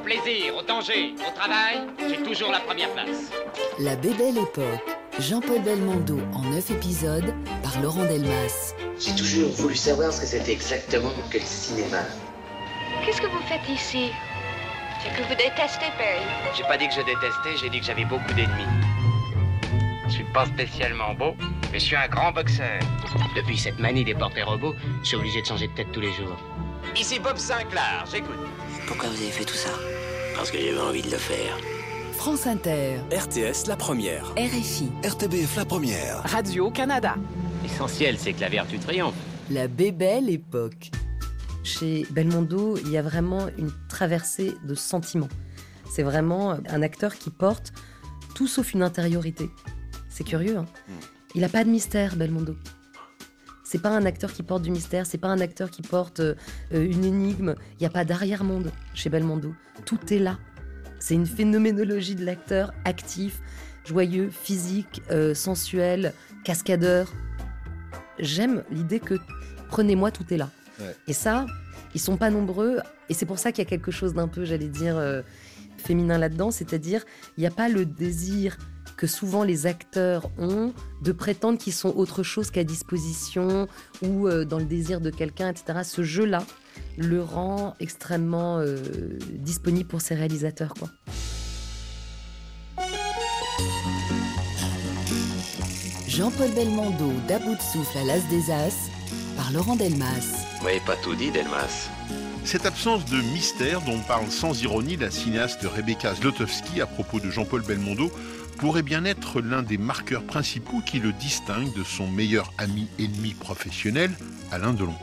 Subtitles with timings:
[0.00, 3.30] Au plaisir, au danger, au travail, j'ai toujours la première place.
[3.78, 4.96] La bébelle époque.
[5.18, 8.72] Jean-Paul Belmondo en 9 épisodes par Laurent Delmas.
[8.98, 11.98] J'ai toujours voulu savoir ce que c'était exactement que le cinéma.
[13.04, 14.10] Qu'est-ce que vous faites ici?
[15.02, 16.24] C'est que vous détestez Perry.
[16.56, 18.72] J'ai pas dit que je détestais, j'ai dit que j'avais beaucoup d'ennemis.
[20.06, 21.36] Je suis pas spécialement beau,
[21.72, 22.80] mais je suis un grand boxeur.
[23.36, 26.12] Depuis cette manie des portraits robots, je suis obligé de changer de tête tous les
[26.14, 26.38] jours.
[26.96, 28.38] Ici Bob Sinclair, j'écoute.
[28.86, 29.70] Pourquoi vous avez fait tout ça
[30.34, 31.56] Parce que j'avais envie de le faire.
[32.14, 34.32] France Inter, RTS La Première.
[34.36, 36.22] RFI, RTBF La Première.
[36.24, 37.14] Radio-Canada.
[37.62, 39.14] L'essentiel, c'est que la vertu triomphe.
[39.50, 40.90] la bébelle époque.
[41.62, 45.28] Chez Belmondo, il y a vraiment une traversée de sentiments.
[45.90, 47.72] C'est vraiment un acteur qui porte
[48.34, 49.50] tout sauf une intériorité.
[50.08, 50.66] C'est curieux, hein
[51.34, 52.56] Il n'a pas de mystère, Belmondo.
[53.72, 56.34] C'est pas un acteur qui porte du mystère, c'est pas un acteur qui porte euh,
[56.72, 57.54] une énigme.
[57.74, 59.54] Il n'y a pas d'arrière-monde chez Belmondo.
[59.84, 60.40] Tout est là.
[60.98, 63.40] C'est une phénoménologie de l'acteur actif,
[63.84, 67.12] joyeux, physique, euh, sensuel, cascadeur.
[68.18, 69.20] J'aime l'idée que
[69.68, 70.50] prenez-moi, tout est là.
[71.06, 71.46] Et ça,
[71.94, 74.44] ils sont pas nombreux, et c'est pour ça qu'il y a quelque chose d'un peu,
[74.44, 75.22] j'allais dire, euh,
[75.76, 77.04] féminin là-dedans, c'est-à-dire,
[77.36, 78.58] il n'y a pas le désir
[79.00, 83.66] que souvent les acteurs ont de prétendre qu'ils sont autre chose qu'à disposition
[84.02, 85.80] ou euh, dans le désir de quelqu'un, etc.
[85.84, 86.44] Ce jeu-là
[86.98, 88.76] le rend extrêmement euh,
[89.30, 90.74] disponible pour ses réalisateurs.
[90.74, 90.90] Quoi.
[96.06, 98.90] Jean-Paul Belmondo d'À bout de souffle à l'As des As
[99.34, 100.44] par Laurent Delmas.
[100.58, 101.88] Vous m'avez pas tout dit, Delmas.
[102.44, 107.30] Cette absence de mystère dont parle sans ironie la cinéaste Rebecca Zlotowski à propos de
[107.30, 108.10] Jean-Paul Belmondo
[108.60, 113.32] pourrait bien être l'un des marqueurs principaux qui le distingue de son meilleur ami ennemi
[113.32, 114.10] professionnel,
[114.52, 114.94] Alain Delon.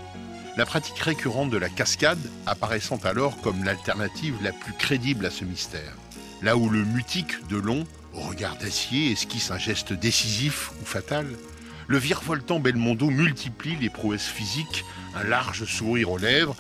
[0.58, 5.44] La pratique récurrente de la cascade apparaissant alors comme l'alternative la plus crédible à ce
[5.44, 5.96] mystère.
[6.44, 11.26] Là où le mutique Delon, au regard d'acier, esquisse un geste décisif ou fatal,
[11.88, 14.86] le virevoltant Belmondo multiplie les prouesses physiques,
[15.16, 16.56] un large sourire aux lèvres,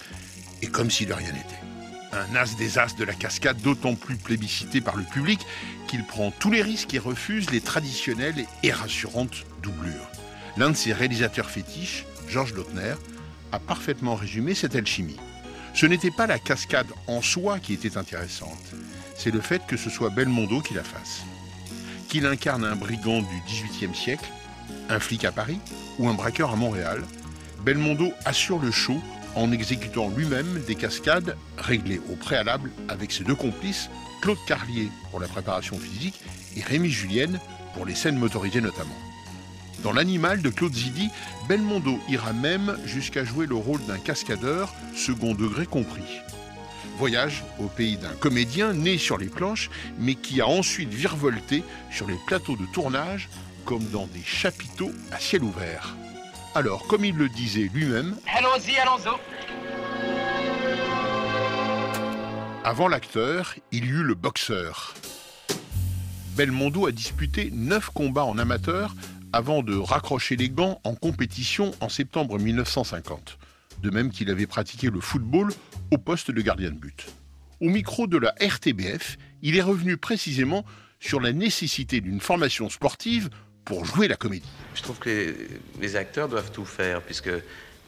[0.63, 1.66] et comme si de rien n'était.
[2.13, 5.39] Un as des as de la cascade d'autant plus plébiscité par le public
[5.87, 10.09] qu'il prend tous les risques et refuse les traditionnelles et rassurantes doublures.
[10.57, 12.95] L'un de ses réalisateurs fétiches, Georges Lautner,
[13.51, 15.19] a parfaitement résumé cette alchimie.
[15.73, 18.73] Ce n'était pas la cascade en soi qui était intéressante,
[19.15, 21.23] c'est le fait que ce soit Belmondo qui la fasse.
[22.07, 24.29] Qu'il incarne un brigand du XVIIIe siècle,
[24.89, 25.59] un flic à Paris
[25.99, 27.03] ou un braqueur à Montréal,
[27.63, 29.01] Belmondo assure le show
[29.37, 33.89] en exécutant lui-même des cascades réglées au préalable avec ses deux complices,
[34.21, 36.19] Claude Carlier pour la préparation physique
[36.55, 37.39] et Rémi Julienne
[37.75, 38.97] pour les scènes motorisées notamment.
[39.83, 41.09] Dans L'Animal de Claude Zidi,
[41.47, 46.17] Belmondo ira même jusqu'à jouer le rôle d'un cascadeur, second degré compris.
[46.97, 52.07] Voyage au pays d'un comédien né sur les planches, mais qui a ensuite virevolté sur
[52.07, 53.29] les plateaux de tournage
[53.65, 55.95] comme dans des chapiteaux à ciel ouvert.
[56.57, 59.09] Alors, comme il le disait lui-même, Allons-y, allons-y.
[62.63, 64.95] avant l'acteur, il y eut le boxeur.
[66.35, 68.95] Belmondo a disputé 9 combats en amateur
[69.33, 73.37] avant de raccrocher les gants en compétition en septembre 1950.
[73.83, 75.53] De même qu'il avait pratiqué le football
[75.91, 77.05] au poste de gardien de but.
[77.61, 80.65] Au micro de la RTBF, il est revenu précisément
[80.99, 83.29] sur la nécessité d'une formation sportive
[83.67, 84.47] pour jouer la comédie.
[84.75, 85.35] Je trouve que
[85.79, 87.29] les, acteurs doivent tout faire, puisque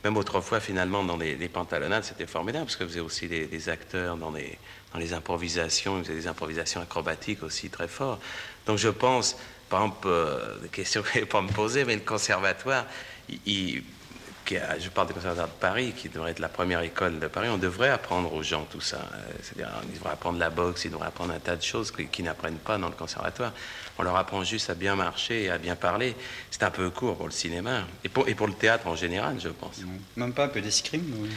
[0.03, 3.69] même autrefois, finalement, dans les, les pantalonnades, c'était formidable, parce que vous avez aussi des,
[3.69, 8.21] acteurs dans les, improvisations, vous avez des improvisations acrobatiques aussi très fortes.
[8.65, 9.37] Donc je pense,
[9.69, 12.85] par exemple, euh, des questions que vous pas me poser, mais le conservatoire,
[13.29, 17.57] je parle du conservatoire de Paris, qui devrait être la première école de Paris, on
[17.57, 18.97] devrait apprendre aux gens tout ça.
[18.97, 22.25] Euh, C'est-à-dire, ils devraient apprendre la boxe, ils devraient apprendre un tas de choses qu'ils
[22.25, 23.53] n'apprennent pas dans le conservatoire.
[23.99, 26.15] On leur apprend juste à bien marcher et à bien parler.
[26.51, 29.37] C'est un peu court pour le cinéma et pour, et pour le théâtre en général,
[29.43, 29.75] je pense.
[30.15, 31.27] Même pas un peu d'escrime ou-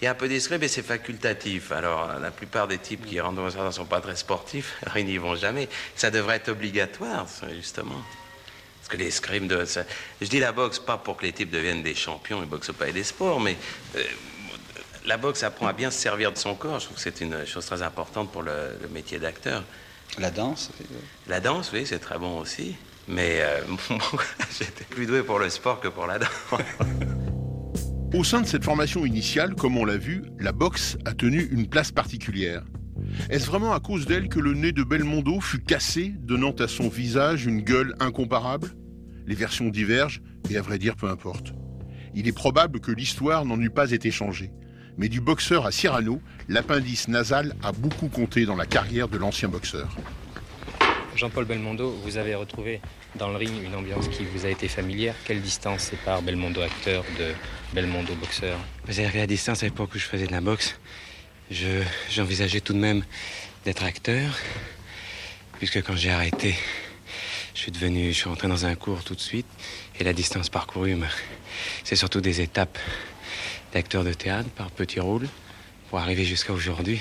[0.00, 1.72] Il y a un peu d'escrime, mais c'est facultatif.
[1.72, 4.98] Alors, la plupart des types qui rentrent dans le ne sont pas très sportifs, alors
[4.98, 5.68] ils n'y vont jamais.
[5.96, 7.26] Ça devrait être obligatoire,
[7.56, 8.00] justement.
[8.78, 9.64] Parce que l'escrime de.
[9.64, 9.84] ça-
[10.20, 12.86] Je dis la boxe pas pour que les types deviennent des champions, ils boxent pas
[12.88, 13.56] et des sports, mais
[13.96, 14.02] euh,
[15.06, 16.78] la boxe apprend à bien se servir de son corps.
[16.78, 19.64] Je trouve que c'est une chose très importante pour le, le métier d'acteur.
[20.18, 20.70] La danse
[21.26, 22.76] La danse, oui, c'est très bon aussi.
[23.08, 23.60] Mais euh,
[24.58, 26.28] j'étais plus doué pour le sport que pour la danse.
[28.14, 31.66] Au sein de cette formation initiale, comme on l'a vu, la boxe a tenu une
[31.66, 32.62] place particulière.
[33.30, 36.88] Est-ce vraiment à cause d'elle que le nez de Belmondo fut cassé, donnant à son
[36.88, 38.68] visage une gueule incomparable?
[39.26, 40.20] Les versions divergent,
[40.50, 41.54] et à vrai dire, peu importe.
[42.14, 44.52] Il est probable que l'histoire n'en eût pas été changée.
[44.98, 49.48] Mais du boxeur à Cyrano, l'appendice nasal a beaucoup compté dans la carrière de l'ancien
[49.48, 49.88] boxeur.
[51.16, 52.80] Jean-Paul Belmondo, vous avez retrouvé
[53.16, 55.14] dans le ring une ambiance qui vous a été familière.
[55.24, 57.32] Quelle distance sépare Belmondo acteur de
[57.74, 58.58] Belmondo boxeur?
[58.86, 60.74] Vous avez la distance à l'époque où je faisais de la boxe.
[62.10, 63.04] j'envisageais tout de même
[63.64, 64.38] d'être acteur,
[65.58, 66.56] puisque quand j'ai arrêté,
[67.54, 69.46] je suis devenu, je suis rentré dans un cours tout de suite,
[70.00, 70.96] et la distance parcourue,
[71.84, 72.78] c'est surtout des étapes
[73.72, 75.28] d'acteur de théâtre par petits rôles
[75.90, 77.00] pour arriver jusqu'à aujourd'hui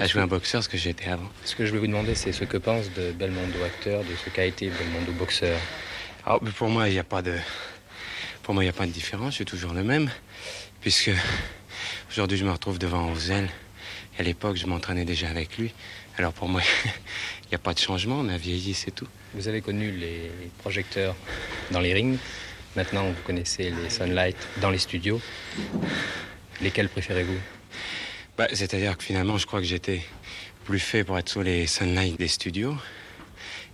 [0.00, 1.28] à jouer un boxeur, ce que j'étais avant.
[1.44, 4.30] Ce que je voulais vous demander, c'est ce que pense de Belmondo acteur, de ce
[4.30, 5.58] qu'a été Belmondo boxeur.
[6.24, 7.34] Alors, ah, pour moi, il n'y a pas de,
[8.42, 9.32] pour moi, il a pas de différence.
[9.32, 10.10] Je suis toujours le même,
[10.80, 11.10] puisque
[12.10, 13.48] aujourd'hui, je me retrouve devant Ozel.
[14.18, 15.74] À l'époque, je m'entraînais déjà avec lui.
[16.16, 16.62] Alors pour moi,
[17.44, 18.18] il n'y a pas de changement.
[18.20, 19.06] On a vieilli, c'est tout.
[19.34, 21.14] Vous avez connu les projecteurs
[21.70, 22.16] dans les rings.
[22.76, 25.18] Maintenant, vous connaissez les Sunlight dans les studios.
[26.60, 27.38] Lesquels préférez-vous?
[28.36, 30.02] Bah, C'est-à-dire que finalement, je crois que j'étais
[30.64, 32.76] plus fait pour être sous les Sunlight des studios.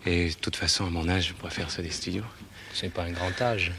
[0.06, 2.24] Et de toute façon, à mon âge, je préfère ceux des studios.
[2.72, 3.72] Ce n'est pas un grand âge.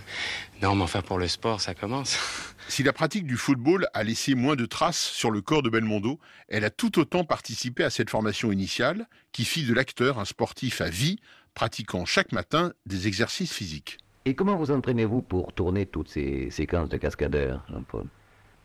[0.61, 2.17] Non, mais enfin, pour le sport, ça commence.
[2.69, 6.17] Si la pratique du football a laissé moins de traces sur le corps de Belmondo,
[6.47, 10.79] elle a tout autant participé à cette formation initiale qui fit de l'acteur un sportif
[10.79, 11.19] à vie,
[11.53, 13.97] pratiquant chaque matin des exercices physiques.
[14.25, 18.05] Et comment vous entraînez-vous pour tourner toutes ces séquences de cascadeurs, Jean-Paul?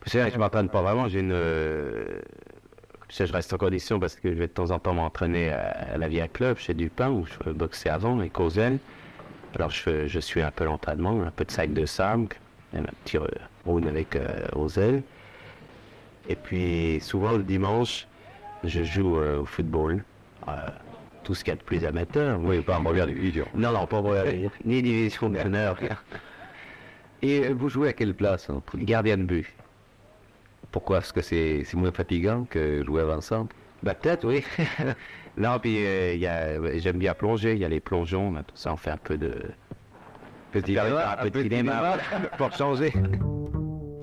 [0.06, 1.08] C'est vrai que je m'entraîne pas vraiment.
[1.08, 1.32] J'ai une.
[1.32, 2.20] Euh,
[3.10, 6.08] je reste en condition parce que je vais de temps en temps m'entraîner à, la
[6.08, 8.78] Via Club chez Dupin où je boxais avant, avec Ozel.
[9.54, 12.28] Alors je, je suis un peu l'entraînement, un peu de sac de sable,
[12.74, 13.18] un petit
[13.64, 15.02] round avec euh, Ozel.
[16.28, 18.06] Et puis souvent le dimanche,
[18.62, 20.04] je joue euh, au football
[21.28, 22.40] tout ce qu'il y a de plus amateur.
[22.40, 23.44] Oui, pas en première division.
[23.54, 24.50] Non, non, pas en première division.
[24.64, 25.78] Ni division d'honneur.
[27.20, 29.46] Et euh, vous jouez à quelle place Gardien de but.
[30.70, 31.00] Pourquoi?
[31.00, 34.42] Parce que c'est moins fatigant que jouer avant-centre bah, Peut-être, oui.
[35.36, 37.52] non, puis euh, j'aime bien plonger.
[37.52, 38.34] Il y a les plongeons.
[38.54, 39.34] ça, on fait un peu de.
[40.52, 41.98] Petit débat, un, petit débat
[42.38, 42.90] pour changer.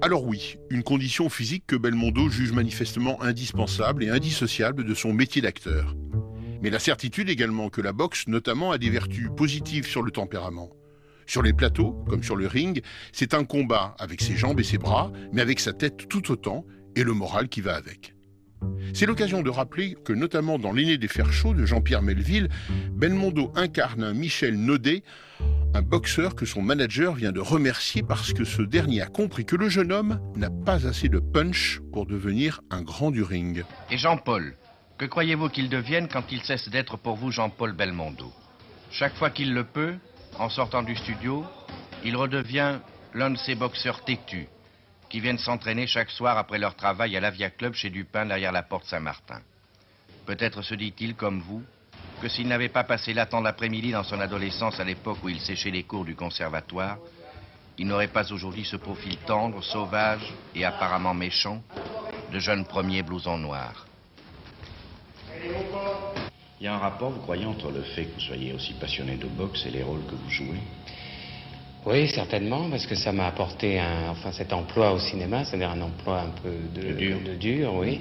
[0.03, 5.41] Alors oui, une condition physique que Belmondo juge manifestement indispensable et indissociable de son métier
[5.41, 5.95] d'acteur
[6.65, 10.71] mais la certitude également que la boxe notamment a des vertus positives sur le tempérament.
[11.27, 12.81] Sur les plateaux, comme sur le ring,
[13.11, 16.65] c'est un combat avec ses jambes et ses bras, mais avec sa tête tout autant
[16.95, 18.15] et le moral qui va avec.
[18.95, 22.49] C'est l'occasion de rappeler que, notamment dans L'aîné des fers chauds de Jean-Pierre Melville,
[22.93, 25.03] Belmondo incarne un Michel Naudet,
[25.75, 29.55] un boxeur que son manager vient de remercier parce que ce dernier a compris que
[29.55, 33.63] le jeune homme n'a pas assez de punch pour devenir un grand du ring.
[33.91, 34.55] Et Jean-Paul,
[34.97, 38.31] que croyez-vous qu'il devienne quand il cesse d'être pour vous Jean-Paul Belmondo?
[38.91, 39.95] Chaque fois qu'il le peut,
[40.39, 41.45] en sortant du studio,
[42.03, 42.79] il redevient
[43.13, 44.47] l'un de ces boxeurs têtus
[45.09, 48.63] qui viennent s'entraîner chaque soir après leur travail à l'Avia Club chez Dupin derrière la
[48.63, 49.41] porte Saint-Martin.
[50.25, 51.63] Peut-être se dit-il, comme vous,
[52.21, 55.39] que s'il n'avait pas passé là tant d'après-midi dans son adolescence à l'époque où il
[55.39, 56.97] séchait les cours du conservatoire,
[57.77, 61.61] il n'aurait pas aujourd'hui ce profil tendre, sauvage et apparemment méchant
[62.31, 63.84] de jeune premier blouson noir.
[66.59, 69.17] Il y a un rapport, vous croyez, entre le fait que vous soyez aussi passionné
[69.17, 70.61] de boxe et les rôles que vous jouez
[71.85, 75.81] Oui, certainement, parce que ça m'a apporté un, enfin, cet emploi au cinéma, c'est-à-dire un
[75.81, 77.17] emploi un peu de, dur.
[77.25, 77.99] de dur, oui.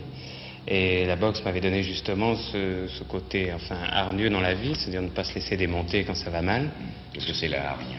[0.66, 5.08] Et la boxe m'avait donné justement ce, côté enfin, hargneux dans la vie, c'est-à-dire ne
[5.08, 6.70] pas se laisser démonter quand ça va mal.
[7.12, 7.98] Qu'est-ce que c'est la hargne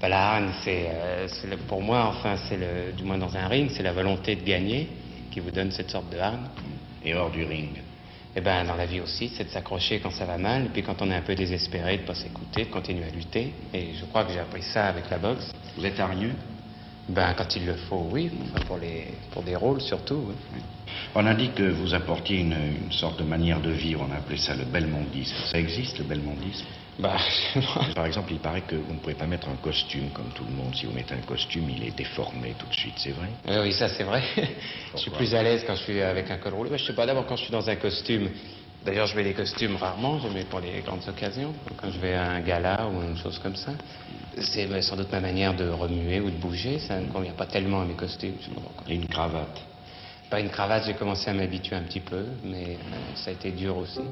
[0.00, 1.26] bah, La hargne, c'est, euh,
[1.66, 4.88] pour moi, enfin, c'est le, du moins dans un ring, c'est la volonté de gagner
[5.32, 6.46] qui vous donne cette sorte de hargne.
[7.04, 7.70] Et hors du ring
[8.38, 10.82] eh ben, dans la vie aussi, c'est de s'accrocher quand ça va mal, et puis
[10.82, 13.54] quand on est un peu désespéré, de ne pas s'écouter, de continuer à lutter.
[13.72, 15.50] Et je crois que j'ai appris ça avec la boxe.
[15.74, 16.34] Vous êtes hargneux
[17.08, 18.30] Ben, quand il le faut, oui,
[18.66, 20.32] pour, les, pour des rôles surtout.
[21.14, 24.16] On a dit que vous apportiez une, une, sorte de manière de vivre, on a
[24.16, 25.36] appelé ça le belmondisme.
[25.50, 26.66] Ça existe, le belmondisme?
[26.98, 27.18] Bah,
[27.94, 30.50] Par exemple, il paraît que vous ne pouvez pas mettre un costume comme tout le
[30.50, 30.74] monde.
[30.74, 33.28] Si vous mettez un costume, il est déformé tout de suite, c'est vrai?
[33.48, 34.22] Oui, ça c'est vrai.
[34.94, 36.70] je suis plus à l'aise quand je suis avec un col roulé.
[36.76, 38.30] Je sais pas, d'abord quand je suis dans un costume.
[38.86, 41.52] D'ailleurs, je mets des costumes rarement, je mets pour les grandes occasions.
[41.76, 43.72] Quand je vais à un gala ou une chose comme ça.
[44.40, 46.78] C'est sans doute ma manière de remuer ou de bouger.
[46.78, 48.36] Ça ne convient pas tellement à mes costumes.
[48.88, 49.60] Et une cravate
[50.30, 53.50] Pas une cravate, j'ai commencé à m'habituer un petit peu, mais euh, ça a été
[53.50, 54.02] dur aussi.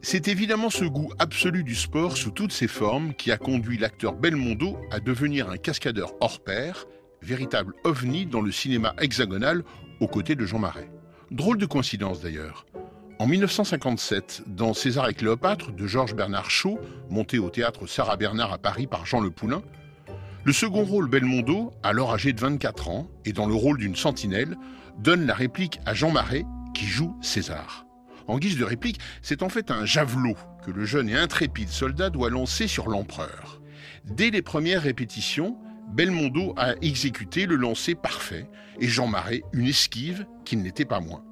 [0.00, 4.14] C'est évidemment ce goût absolu du sport sous toutes ses formes qui a conduit l'acteur
[4.14, 6.86] Belmondo à devenir un cascadeur hors pair,
[7.20, 9.62] véritable ovni dans le cinéma hexagonal
[10.00, 10.88] aux côtés de Jean Marais.
[11.30, 12.64] Drôle de coïncidence d'ailleurs.
[13.22, 18.52] En 1957, dans César et Cléopâtre de Georges Bernard Shaw, monté au théâtre Sarah Bernard
[18.52, 19.62] à Paris par Jean Le Poulain,
[20.42, 24.56] le second rôle Belmondo, alors âgé de 24 ans et dans le rôle d'une sentinelle,
[24.98, 27.86] donne la réplique à Jean Marais, qui joue César.
[28.26, 30.34] En guise de réplique, c'est en fait un javelot
[30.66, 33.62] que le jeune et intrépide soldat doit lancer sur l'empereur.
[34.04, 35.56] Dès les premières répétitions,
[35.92, 38.48] Belmondo a exécuté le lancer parfait
[38.80, 41.22] et Jean Marais une esquive qui ne l'était pas moins.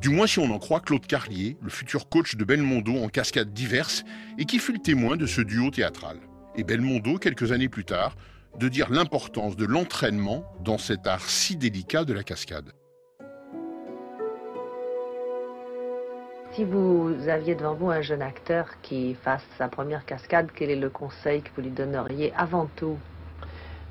[0.00, 3.52] Du moins si on en croit Claude Carlier, le futur coach de Belmondo en cascades
[3.52, 4.04] diverses
[4.38, 6.18] et qui fut le témoin de ce duo théâtral.
[6.56, 8.16] Et Belmondo, quelques années plus tard,
[8.58, 12.72] de dire l'importance de l'entraînement dans cet art si délicat de la cascade.
[16.52, 20.76] Si vous aviez devant vous un jeune acteur qui fasse sa première cascade, quel est
[20.76, 22.96] le conseil que vous lui donneriez avant tout?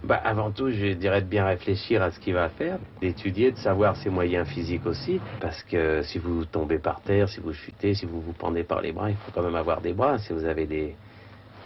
[0.06, 3.58] Bah, Avant tout, je dirais de bien réfléchir à ce qu'il va faire, d'étudier, de
[3.58, 7.94] savoir ses moyens physiques aussi, parce que si vous tombez par terre, si vous chutez,
[7.96, 10.18] si vous vous pendez par les bras, il faut quand même avoir des bras.
[10.20, 10.96] Si vous avez des,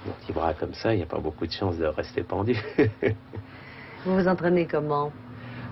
[0.05, 2.58] des petits bras comme ça, il n'y a pas beaucoup de chances de rester pendu.
[4.05, 5.12] vous vous entraînez comment?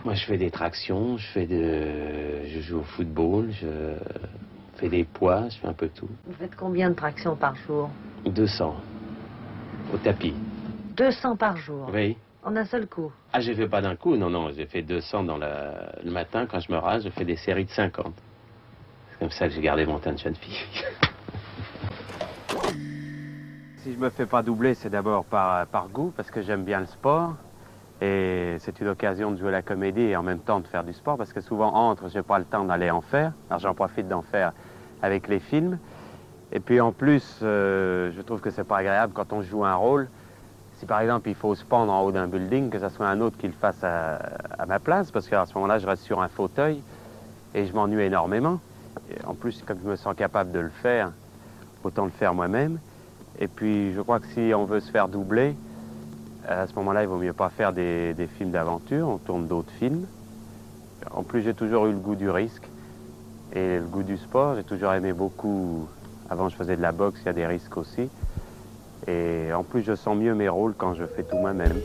[0.04, 3.94] Moi, je fais des tractions, je fais de, je joue au football, je
[4.76, 6.10] fais des poids, je fais un peu tout.
[6.26, 7.90] Vous faites combien de tractions par jour?
[8.26, 8.76] 200
[9.94, 10.34] au tapis.
[10.98, 11.90] 200 par jour?
[11.94, 12.18] Oui.
[12.48, 14.52] En un seul coup Ah, je fais pas d'un coup, non, non.
[14.56, 15.92] J'ai fait 200 dans la...
[16.02, 18.14] le matin, quand je me rase, je fais des séries de 50.
[19.12, 20.56] C'est comme ça que j'ai gardé mon teint de jeune fille.
[23.80, 26.80] si je me fais pas doubler, c'est d'abord par, par goût, parce que j'aime bien
[26.80, 27.34] le sport.
[28.00, 30.94] Et c'est une occasion de jouer la comédie et en même temps de faire du
[30.94, 33.34] sport, parce que souvent, entre, je n'ai pas le temps d'aller en faire.
[33.50, 34.54] Alors j'en profite d'en faire
[35.02, 35.80] avec les films.
[36.54, 39.76] Et puis en plus, euh, je trouve que c'est pas agréable quand on joue un
[39.76, 40.08] rôle.
[40.80, 43.22] Si par exemple il faut se pendre en haut d'un building, que ce soit un
[43.22, 44.20] autre qui le fasse à,
[44.68, 46.82] ma place, parce qu'à ce moment-là, je reste sur un fauteuil
[47.54, 48.60] et je m'ennuie énormément.
[49.26, 51.12] En plus, comme je me sens capable de le faire,
[51.84, 52.80] autant le faire moi-même.
[53.40, 55.56] Et puis, je crois que si on veut se faire doubler,
[56.48, 60.06] à ce moment-là, il vaut mieux pas faire des films d'aventure, on tourne d'autres films.
[61.12, 62.68] En plus, j'ai toujours eu le goût du risque
[63.54, 64.56] et le goût du sport.
[64.56, 65.88] J'ai toujours aimé beaucoup.
[66.30, 68.10] Avant, je faisais de la boxe, il y a des risques aussi.
[69.08, 71.80] Et en plus, je sens mieux mes rôles quand je fais tout moi-même.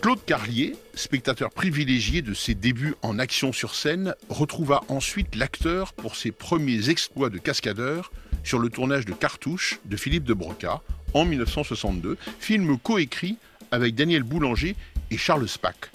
[0.00, 6.16] Claude Carlier, spectateur privilégié de ses débuts en action sur scène, retrouva ensuite l'acteur pour
[6.16, 8.10] ses premiers exploits de cascadeur
[8.42, 10.82] sur le tournage de Cartouche de Philippe de Broca
[11.14, 13.36] en 1962, film coécrit
[13.70, 14.74] avec Daniel Boulanger
[15.12, 15.92] et Charles Spack.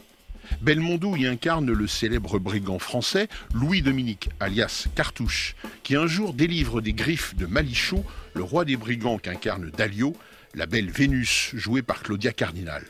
[0.62, 6.94] Belmondo y incarne le célèbre brigand français Louis-Dominique, alias Cartouche, qui un jour délivre des
[6.94, 10.16] griffes de Malichaud, le roi des brigands qu'incarne Dalio,
[10.58, 12.84] la belle Vénus jouée par Claudia Cardinal.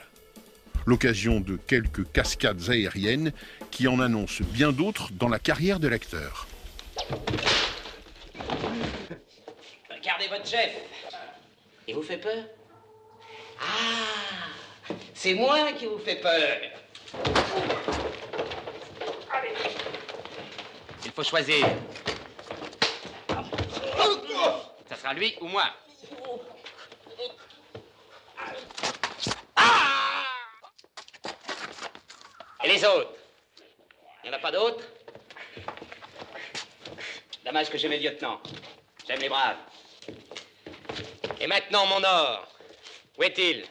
[0.85, 3.33] L'occasion de quelques cascades aériennes
[3.71, 6.47] qui en annoncent bien d'autres dans la carrière de l'acteur.
[9.89, 10.71] Regardez votre chef.
[11.89, 12.45] Il vous fait peur?
[13.59, 14.45] Ah
[15.13, 16.57] C'est moi qui vous fais peur.
[21.03, 21.67] Il faut choisir.
[24.87, 25.65] Ça sera lui ou moi?
[29.55, 30.23] Ah
[32.63, 33.13] Et les autres?
[34.23, 34.83] Il n'y en a pas d'autres?
[37.45, 38.41] Dommage que j'aime les lieutenants.
[39.07, 39.57] J'aime les braves.
[41.39, 42.47] Et maintenant, mon or.
[43.17, 43.65] Où est-il?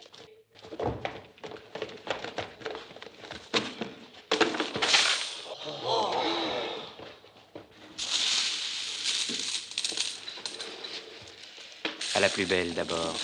[12.14, 13.14] À la plus belle d'abord.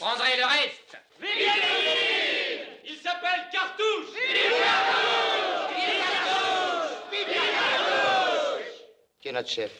[0.00, 0.96] Prendrez le reste.
[2.86, 4.16] Il s'appelle Cartouche
[9.20, 9.70] Qui est notre chef?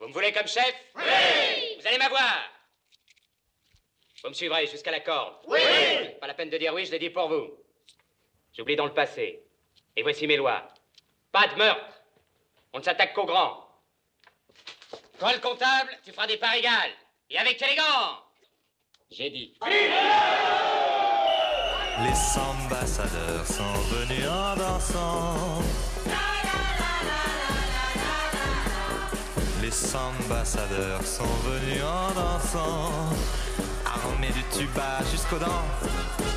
[0.00, 0.74] Vous me voulez comme chef?
[0.96, 2.42] Oui Vous allez m'avoir
[4.24, 5.60] Vous me suivrez jusqu'à la corde Oui
[6.20, 7.56] Pas la peine de dire oui, je l'ai dit pour vous.
[8.52, 9.44] J'oublie dans le passé.
[9.94, 10.66] Et voici mes lois.
[11.30, 12.02] Pas de meurtre.
[12.72, 13.64] On ne s'attaque qu'aux grands.
[15.20, 16.96] Toi, le comptable, tu feras des parts égales.
[17.28, 18.24] Et avec élégance.
[19.12, 19.52] J'ai dit.
[21.98, 25.62] Les ambassadeurs sont venus en dansant.
[29.60, 32.92] Les ambassadeurs sont venus en dansant,
[33.84, 36.29] armés du tuba jusqu'aux dents.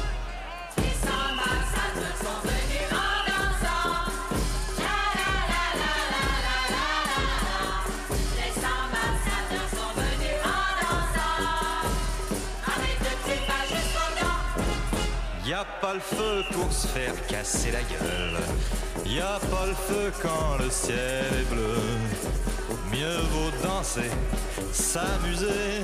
[15.53, 18.39] Y a pas le feu pour se faire casser la gueule.
[19.05, 21.77] Y a pas le feu quand le ciel est bleu.
[22.91, 24.10] Mieux vaut danser,
[24.72, 25.83] s'amuser,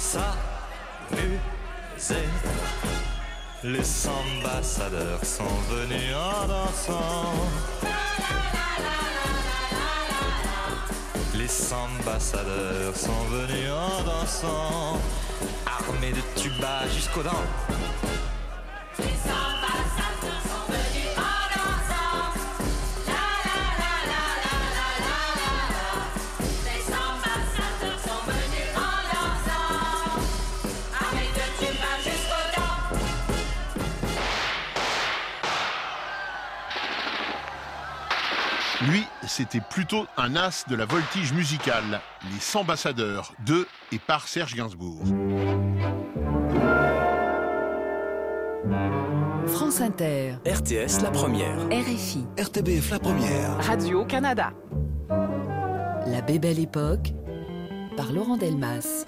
[0.00, 0.26] s'amuser.
[3.62, 7.30] Les ambassadeurs sont venus en dansant.
[11.36, 15.00] Les ambassadeurs sont venus en dansant,
[15.66, 17.46] armés de tubas jusqu'aux dents.
[38.86, 44.54] Lui, c'était plutôt un as de la voltige musicale, Les Ambassadeurs de et par Serge
[44.54, 45.04] Gainsbourg.
[49.74, 51.56] France Inter, RTS La Première.
[51.66, 53.56] RFI, RTBF La Première.
[53.66, 54.52] Radio-Canada.
[56.06, 57.12] La Bébelle Époque,
[57.96, 59.04] par Laurent Delmas.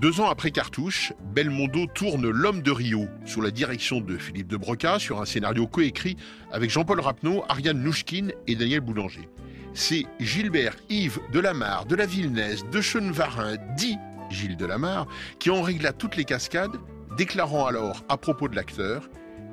[0.00, 4.56] Deux ans après Cartouche, Belmondo tourne L'homme de Rio, sous la direction de Philippe de
[4.56, 6.16] Broca, sur un scénario coécrit
[6.50, 9.28] avec Jean-Paul Rapneau, Ariane Nouchkine et Daniel Boulanger.
[9.74, 13.96] C'est Gilbert Yves Delamarre de la Villeneuve, de Chenevarin, dit
[14.30, 15.06] Gilles Delamarre,
[15.38, 16.76] qui en régla toutes les cascades,
[17.16, 19.08] déclarant alors à propos de l'acteur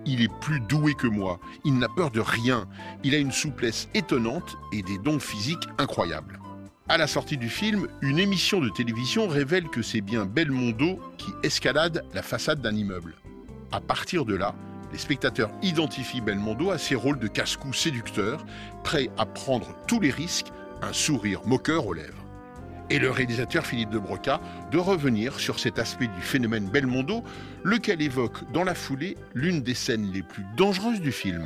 [0.06, 2.68] Il est plus doué que moi, il n'a peur de rien,
[3.04, 6.40] il a une souplesse étonnante et des dons physiques incroyables.
[6.90, 11.32] À la sortie du film, une émission de télévision révèle que c'est bien Belmondo qui
[11.44, 13.16] escalade la façade d'un immeuble.
[13.72, 14.56] À partir de là,
[14.92, 18.46] les spectateurs identifient Belmondo à ses rôles de casse-cou séducteur,
[18.84, 20.52] prêt à prendre tous les risques,
[20.82, 22.21] un sourire moqueur aux lèvres.
[22.92, 27.24] Et le réalisateur Philippe de Broca de revenir sur cet aspect du phénomène Belmondo,
[27.64, 31.46] lequel évoque dans la foulée l'une des scènes les plus dangereuses du film.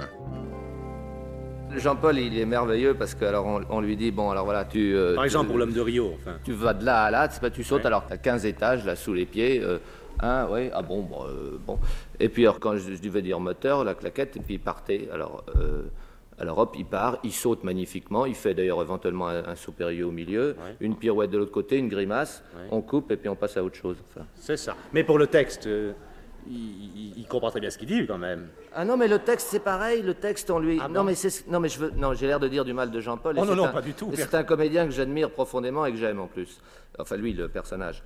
[1.77, 4.95] Jean-Paul, il est merveilleux parce que alors on, on lui dit bon alors voilà tu
[4.95, 6.37] euh, Par exemple, tu- pour l'homme de Rio, enfin.
[6.43, 9.25] tu vas de là à là, tu sautes alors t'as 15 étages là sous les
[9.25, 9.59] pieds.
[9.61, 9.77] euh,
[10.21, 11.77] hein, oui, ah bon, bon, euh, bon.
[12.19, 15.09] Et puis alors quand je, je devais dire moteur, la claquette, et puis il partait.
[15.13, 15.83] Alors, euh,
[16.39, 20.05] alors hop, il part, il saute magnifiquement, il fait d'ailleurs éventuellement un, un saut périlleux
[20.05, 23.57] au milieu, une pirouette de l'autre côté, une grimace, on coupe et puis on passe
[23.57, 23.97] à autre chose.
[24.11, 24.25] enfin.
[24.35, 24.75] C'est ça.
[24.93, 25.93] Mais pour le texte, euh,
[26.47, 28.47] il, comprend très bien ce qu'il dit quand même.
[28.73, 30.01] Ah non, mais le texte c'est pareil.
[30.01, 30.79] Le texte, on lui.
[30.89, 31.47] non, mais c'est.
[31.47, 31.91] Non, mais je veux.
[31.91, 33.35] Non, j'ai l'air de dire du mal de Jean-Paul.
[33.39, 34.11] Oh non, non, un- pas du tout.
[34.13, 36.59] C'est un comédien que j'admire profondément et que j'aime en plus.
[36.97, 38.03] Enfin, lui, le personnage.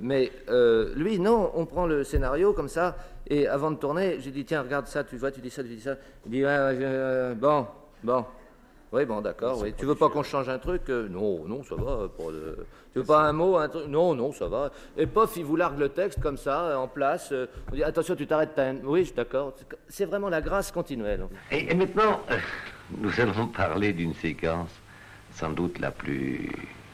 [0.00, 1.50] Mais euh, lui, non.
[1.54, 2.96] On prend le scénario comme ça
[3.26, 5.04] et avant de tourner, j'ai dit tiens, regarde ça.
[5.04, 5.96] Tu vois, tu dis ça, tu dis ça.
[6.26, 7.66] Il dit ouais, ouais, euh, bon,
[8.02, 8.24] bon.
[8.92, 9.60] Oui, bon, d'accord.
[9.60, 9.74] Oui.
[9.76, 12.08] Tu veux pas qu'on change un truc Euh, Non, non, ça va.
[12.16, 12.66] Pour le...
[12.92, 14.70] Tu veux pas un mot, un truc Non, non, ça va.
[14.96, 17.28] Et pof, il vous largue le texte comme ça, euh, en place.
[17.32, 18.52] Euh, On dit attention, tu t'arrêtes.
[18.56, 19.52] t'as un- Oui, je suis d'accord.
[19.88, 21.26] C'est- vraiment la grâce continuelle.
[21.50, 22.36] Et, et maintenant, euh,
[22.96, 24.70] nous allons parler d'une séquence
[25.32, 26.50] sans doute la plus,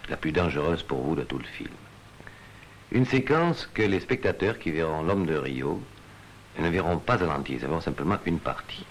[0.09, 1.70] la plus dangereuse pour vous de tout le film.
[2.90, 5.80] Une séquence que les spectateurs qui verront L'homme de Rio
[6.59, 8.85] ne verront pas à l'entier, ils verront simplement une partie.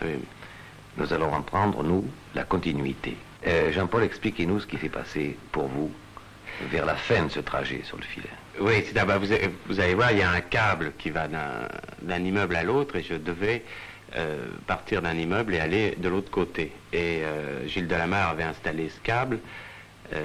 [0.98, 3.18] Nous allons en prendre, nous, la continuité.
[3.48, 5.92] Euh, Jean-Paul, expliquez-nous ce qui s'est passé pour vous
[6.70, 8.30] vers la fin de ce trajet sur le filet.
[8.60, 9.34] Oui, c'est d'abord, vous,
[9.66, 13.02] vous allez voir, il y a un câble qui va d'un immeuble à l'autre et
[13.04, 13.64] je devais
[14.16, 16.72] euh, partir d'un immeuble et aller de l'autre côté.
[16.94, 19.40] Et euh, Gilles Delamarre avait installé ce câble.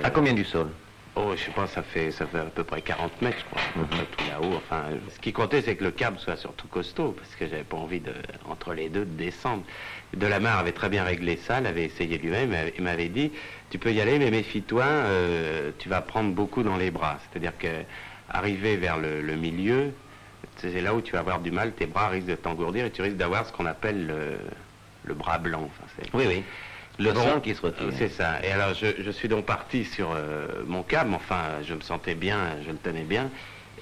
[0.04, 0.68] À combien du sol?
[1.20, 3.62] Oh, je sais pas, ça fait, ça fait à peu près 40 mètres, je crois,
[3.62, 4.54] à peu près tout là-haut.
[4.57, 7.76] Enfin, ce qui comptait, c'est que le câble soit surtout costaud, parce que j'avais pas
[7.76, 8.12] envie, de,
[8.48, 9.64] entre les deux, de descendre.
[10.14, 13.33] Delamarre avait très bien réglé ça, l'avait essayé lui-même, et il m'avait dit,
[13.68, 17.18] tu peux y aller, mais méfie-toi, euh, tu vas prendre beaucoup dans les bras.
[17.28, 17.83] C'est-à-dire que
[18.28, 19.90] arriver vers le, le milieu,
[20.57, 23.02] c'est là où tu vas avoir du mal, tes bras risquent de t'engourdir, et tu
[23.02, 24.38] risques d'avoir ce qu'on appelle le,
[25.04, 25.68] le bras blanc.
[25.68, 26.44] Enfin, Oui, oui.
[26.98, 27.87] Le sang qui se retire.
[27.88, 28.44] euh, C'est ça.
[28.44, 31.14] Et alors, je, je suis donc parti sur euh, mon câble.
[31.14, 33.30] Enfin, je me sentais bien, je le tenais bien.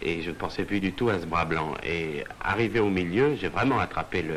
[0.02, 1.72] Et je ne pensais plus du tout à ce bras blanc.
[1.82, 4.34] Et arrivé au milieu, j'ai vraiment attrapé le,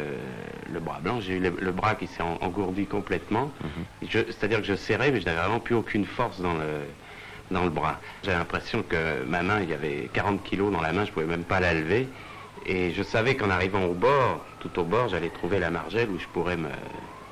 [0.72, 1.20] le bras blanc.
[1.20, 3.54] J'ai eu le, le bras qui s'est en- engourdi complètement.
[4.02, 6.84] Je- C'est-à-dire que je serrais, mais je n'avais vraiment plus aucune force dans le,
[7.52, 8.00] dans le bras.
[8.24, 11.14] J'avais l'impression que ma main, il y avait 40 kilos dans la main, je ne
[11.14, 12.10] pouvais même pas la lever.
[12.66, 16.18] Et je savais qu'en arrivant au bord, tout au bord, j'allais trouver la margelle où
[16.18, 16.70] je pourrais me...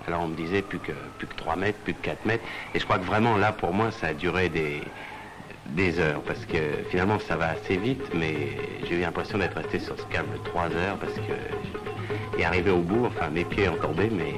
[0.07, 2.43] Alors on me disait plus que, plus que 3 mètres, plus que 4 mètres.
[2.73, 6.23] Et je crois que vraiment là, pour moi, ça a duré des, heures.
[6.23, 6.57] Parce que
[6.89, 10.71] finalement, ça va assez vite, mais j'ai eu l'impression d'être resté sur ce câble 3
[10.71, 12.39] heures parce que...
[12.39, 14.35] Et arrivé au bout, enfin mes pieds ont tombé, mais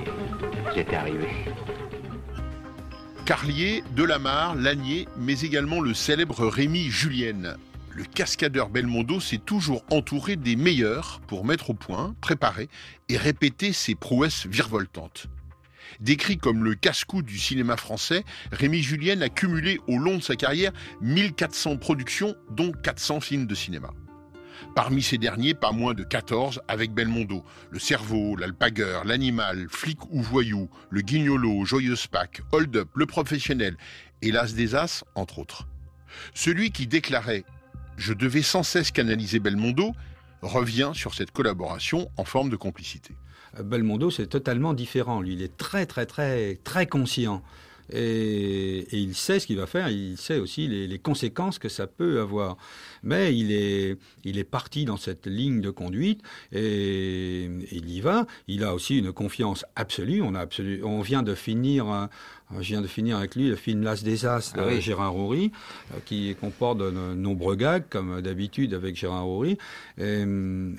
[0.73, 1.27] j'étais arrivé.
[3.25, 7.57] Carlier, Delamarre, Lanier, mais également le célèbre Rémi Julienne.
[7.91, 12.69] Le cascadeur Belmondo s'est toujours entouré des meilleurs pour mettre au point, préparer
[13.07, 15.27] et répéter ses prouesses virevoltantes.
[15.99, 20.35] Décrit comme le casse-cou du cinéma français, Rémi Julienne a cumulé au long de sa
[20.35, 20.71] carrière
[21.01, 23.91] 1400 productions, dont 400 films de cinéma.
[24.75, 27.43] Parmi ces derniers, pas moins de 14 avec Belmondo.
[27.71, 33.77] Le cerveau, l'alpagueur, l'animal, flic ou voyou, le guignolo, joyeuse Pâques, hold up, le professionnel
[34.21, 35.67] et l'as des as, entre autres.
[36.33, 37.45] Celui qui déclarait
[37.97, 39.93] Je devais sans cesse canaliser Belmondo
[40.41, 43.13] revient sur cette collaboration en forme de complicité.
[43.63, 45.21] Belmondo, c'est totalement différent.
[45.21, 47.41] Lui, il est très, très, très, très conscient.
[47.91, 52.19] Et, il sait ce qu'il va faire, il sait aussi les, conséquences que ça peut
[52.19, 52.57] avoir.
[53.03, 58.27] Mais il est, il est parti dans cette ligne de conduite et, il y va.
[58.47, 60.21] Il a aussi une confiance absolue.
[60.21, 62.09] On, a absolu, on vient de finir
[62.57, 64.81] je viens de finir avec lui le film L'As des As de ah oui.
[64.81, 65.51] Gérard Houry,
[66.05, 69.57] qui comporte de nombreux gags, comme d'habitude avec Gérard Houry.
[69.99, 70.23] Et,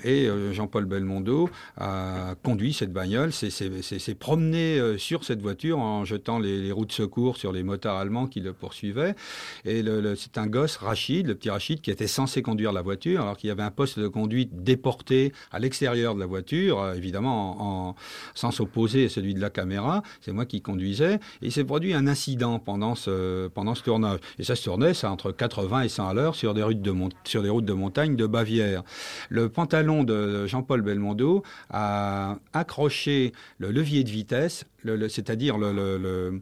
[0.03, 6.61] et Jean-Paul Belmondo a conduit cette bagnole, s'est promené sur cette voiture en jetant les,
[6.61, 9.15] les, roues de secours sur les motards allemands qui le poursuivaient.
[9.63, 9.83] Et
[10.17, 13.47] c'est un gosse, Rachid, le petit Rachid, qui était censé conduire la voiture, alors qu'il
[13.47, 17.95] y avait un poste de conduite déporté à l'extérieur de la voiture, évidemment en, en
[18.33, 20.03] sens opposé à celui de la caméra.
[20.19, 21.19] C'est moi qui conduisais.
[21.41, 24.19] Et s'est produit un incident pendant ce, pendant ce tournage.
[24.39, 26.91] Et ça se tournait, ça, entre 80 et 100 à l'heure sur, des routes de
[27.23, 28.83] sur des routes de montagne de Bavière.
[29.29, 34.65] Le pantalon de Jean-Paul Belmondo a accroché le levier de vitesse,
[35.07, 36.41] c'est-à-dire le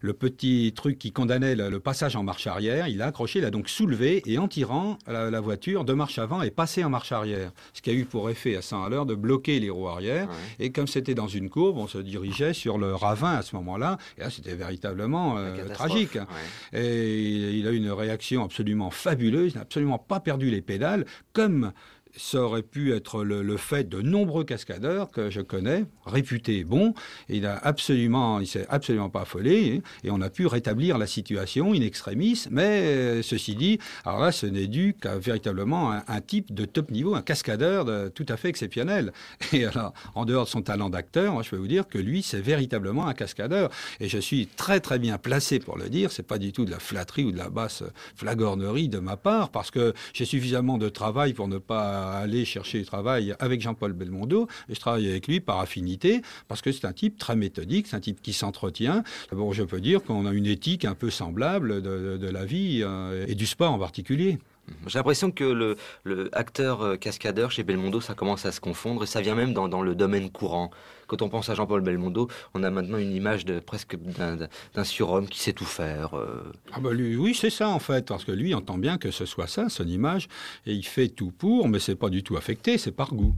[0.00, 3.44] le petit truc qui condamnait le, le, passage en marche arrière, il a accroché, il
[3.44, 6.90] a donc soulevé et en tirant la, la, voiture de marche avant et passé en
[6.90, 7.52] marche arrière.
[7.72, 10.28] Ce qui a eu pour effet à 100 à l'heure de bloquer les roues arrière.
[10.28, 10.66] Ouais.
[10.66, 13.98] Et comme c'était dans une courbe, on se dirigeait sur le ravin à ce moment-là.
[14.18, 16.14] Et là, c'était véritablement euh, tragique.
[16.14, 16.80] Ouais.
[16.80, 21.06] Et il a eu une réaction absolument fabuleuse, il n'a absolument pas perdu les pédales,
[21.32, 21.72] comme
[22.16, 26.94] ça aurait pu être le, fait de nombreux cascadeurs que je connais, réputés bons.
[27.28, 31.06] Et il a absolument, il s'est absolument pas affolé et, on a pu rétablir la
[31.06, 32.44] situation in extremis.
[32.50, 36.90] Mais euh, ceci dit, alors là, ce n'est dû qu'à véritablement un, type de top
[36.90, 39.12] niveau, un cascadeur de, tout à fait exceptionnel.
[39.52, 42.40] Et alors, en dehors de son talent d'acteur, je peux vous dire que lui, c'est
[42.40, 43.70] véritablement un cascadeur.
[44.00, 46.12] Et je suis très très bien placé pour le dire.
[46.12, 47.82] C'est pas du tout de la flatterie ou de la basse
[48.14, 52.78] flagornerie de ma part, parce que j'ai suffisamment de travail pour ne pas aller chercher
[52.78, 56.86] du travail avec Jean-Paul Belmondo, et je travaille avec lui par affinité, parce que c'est
[56.86, 59.02] un type très méthodique, c'est un type qui s'entretient.
[59.32, 63.24] Bon, je peux dire qu'on a une éthique un peu semblable de la vie euh,
[63.28, 64.38] et du sport en particulier.
[64.86, 69.04] J'ai l'impression que le, le, acteur euh, cascadeur chez Belmondo, ça commence à se confondre
[69.04, 70.70] et ça vient même dans, dans le domaine courant.
[71.06, 75.28] Quand on pense à Jean-Paul Belmondo, on a maintenant une image de presque d'un surhomme
[75.28, 76.16] qui sait tout faire.
[76.16, 76.52] Euh...
[76.72, 79.24] Ah bah lui, oui, c'est ça en fait, parce que lui entend bien que ce
[79.24, 80.28] soit ça, son image,
[80.66, 83.34] et il fait tout pour, mais c'est pas du tout affecté, c'est par goût.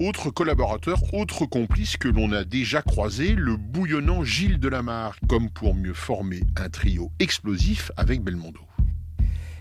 [0.00, 5.76] Autre collaborateur, autre complice que l'on a déjà croisé, le bouillonnant Gilles Delamarre, comme pour
[5.76, 8.62] mieux former un trio explosif avec Belmondo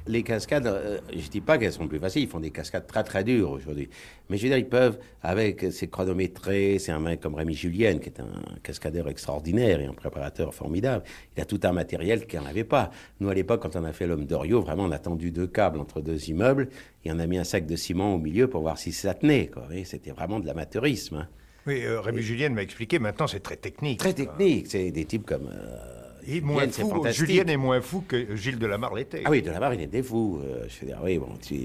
[0.07, 2.87] les cascades, euh, je ne dis pas qu'elles sont plus faciles, ils font des cascades
[2.87, 3.89] très très dures aujourd'hui.
[4.29, 7.97] Mais je veux dire, ils peuvent, avec ces chronométrés, c'est un mec comme Rémi Julien,
[7.99, 8.31] qui est un
[8.63, 11.03] cascadeur extraordinaire et un préparateur formidable,
[11.35, 12.91] il a tout un matériel qu'il n'avait pas.
[13.19, 15.79] Nous, à l'époque, quand on a fait l'homme d'Orio, vraiment, on a tendu deux câbles
[15.79, 16.69] entre deux immeubles
[17.05, 19.51] et on a mis un sac de ciment au milieu pour voir si ça tenait.
[19.83, 21.17] C'était vraiment de l'amateurisme.
[21.17, 21.27] Hein.
[21.67, 22.23] Oui, euh, Rémi et...
[22.23, 23.99] Julien m'a expliqué, maintenant c'est très technique.
[23.99, 25.47] Très technique, c'est des types comme...
[25.47, 29.21] Euh, et moins Julien, fou, Julien est moins fou que Gilles Delamarre l'était.
[29.25, 30.39] Ah oui, Delamarre, il était fou.
[30.43, 31.55] Euh, je veux dire, oui, bon, tu,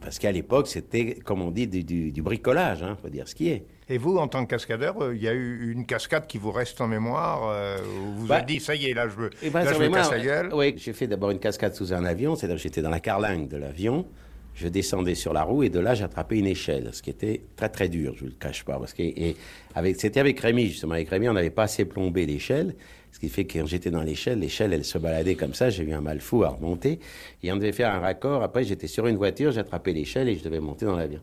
[0.00, 3.28] parce qu'à l'époque, c'était, comme on dit, du, du, du bricolage, il hein, faut dire
[3.28, 3.64] ce qui est.
[3.88, 6.52] Et vous, en tant que cascadeur, il euh, y a eu une cascade qui vous
[6.52, 9.30] reste en mémoire euh, où vous bah, avez dit, ça y est, là, je veux,
[9.42, 10.50] eh ben, là, je me casse la gueule.
[10.54, 13.56] Oui, j'ai fait d'abord une cascade sous un avion, c'est-à-dire j'étais dans la carlingue de
[13.56, 14.06] l'avion,
[14.54, 17.68] je descendais sur la roue et de là j'attrapais une échelle, ce qui était très
[17.68, 19.36] très dur, je ne le cache pas, parce que et
[19.74, 22.74] avec, c'était avec Rémi, justement, avec Rémi, on n'avait pas assez plombé l'échelle,
[23.12, 25.84] ce qui fait que quand j'étais dans l'échelle, l'échelle, elle se baladait comme ça, j'ai
[25.84, 26.98] eu un mal fou à remonter.
[27.42, 28.42] Et on devait faire un raccord.
[28.42, 31.20] Après, j'étais sur une voiture, j'attrapais l'échelle et je devais monter dans l'avion.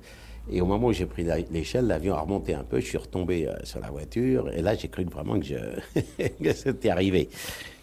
[0.52, 3.47] Et au moment où j'ai pris l'échelle, l'avion a remonté un peu, je suis retombé
[3.47, 4.52] euh, sur la voiture.
[4.52, 5.56] Et là, j'ai cru vraiment que, je...
[6.43, 7.30] que c'était arrivé.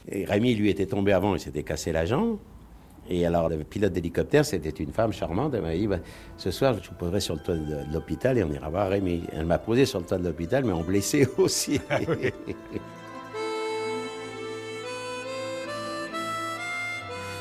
[0.09, 2.39] Et Rémi, lui, était tombé avant, il s'était cassé la jambe.
[3.09, 5.55] Et alors, le pilote d'hélicoptère, c'était une femme charmante.
[5.55, 5.99] Elle m'a dit bah,
[6.37, 9.23] Ce soir, je vous poserai sur le toit de, l'hôpital et on ira voir Rémi.
[9.33, 11.81] Elle m'a posé sur le toit de l'hôpital, mais on blessé aussi.
[11.91, 11.99] Ah.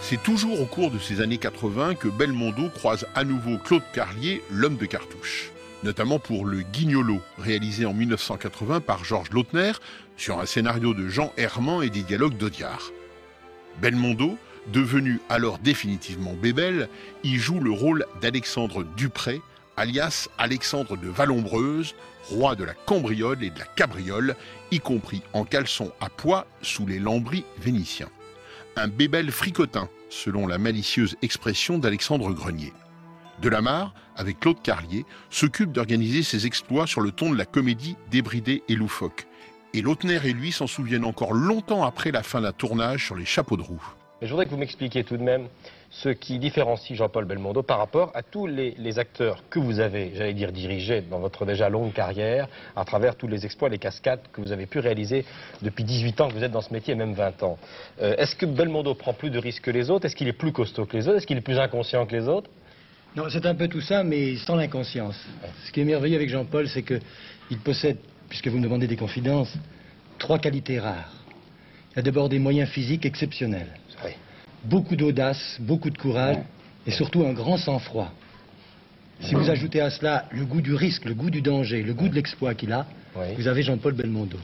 [0.07, 4.43] C'est toujours au cours de ces années 80 que Belmondo croise à nouveau Claude Carlier,
[4.51, 5.49] l'homme de cartouche.
[5.81, 9.71] Notamment pour Le Guignolo, réalisé en 1980 par Georges Lautner,
[10.15, 12.91] sur un scénario de Jean Herman et des dialogues d'Audiard.
[13.81, 14.37] Belmondo,
[14.71, 16.87] devenu alors définitivement Bébel,
[17.23, 19.41] y joue le rôle d'Alexandre Dupré,
[19.75, 21.95] alias Alexandre de Vallombreuse,
[22.29, 24.35] roi de la cambriole et de la cabriole,
[24.69, 28.11] y compris en caleçon à pois sous les lambris vénitiens
[28.75, 32.73] un bébel fricotin, selon la malicieuse expression d'Alexandre Grenier.
[33.41, 38.63] Delamarre, avec Claude Carlier, s'occupe d'organiser ses exploits sur le ton de la comédie débridée
[38.67, 39.27] et loufoque.
[39.73, 43.25] Et Lautner et lui s'en souviennent encore longtemps après la fin d'un tournage sur les
[43.25, 43.83] chapeaux de roue.
[44.21, 45.47] Je voudrais que vous m'expliquiez tout de même
[46.01, 50.11] ce qui différencie Jean-Paul Belmondo par rapport à tous les, les acteurs que vous avez,
[50.13, 54.19] j'allais dire, dirigés dans votre déjà longue carrière, à travers tous les exploits, les cascades
[54.33, 55.23] que vous avez pu réaliser
[55.61, 57.57] depuis 18 ans que vous êtes dans ce métier, même 20 ans.
[58.01, 60.05] Euh, Est-ce que Belmondo prend plus de risques que les autres?
[60.05, 61.17] Est-ce qu'il est plus costaud que les autres?
[61.17, 62.49] Est-ce qu'il est plus inconscient que les autres?
[63.15, 65.15] Non, c'est un peu tout ça, mais sans l'inconscience.
[65.65, 69.53] Ce qui est merveilleux avec Jean-Paul, c'est qu'il possède, puisque vous me demandez des confidences,
[70.19, 71.13] trois qualités rares.
[71.95, 73.69] Il a d'abord des moyens physiques exceptionnels.
[74.65, 76.37] Beaucoup d'audace, beaucoup de courage,
[76.87, 78.11] et surtout un grand sang-froid.
[79.21, 82.09] Si vous ajoutez à cela le goût du risque, le goût du danger, le goût
[82.09, 82.85] de l'exploit qu'il a,
[83.37, 84.37] vous avez Jean-Paul Belmondo.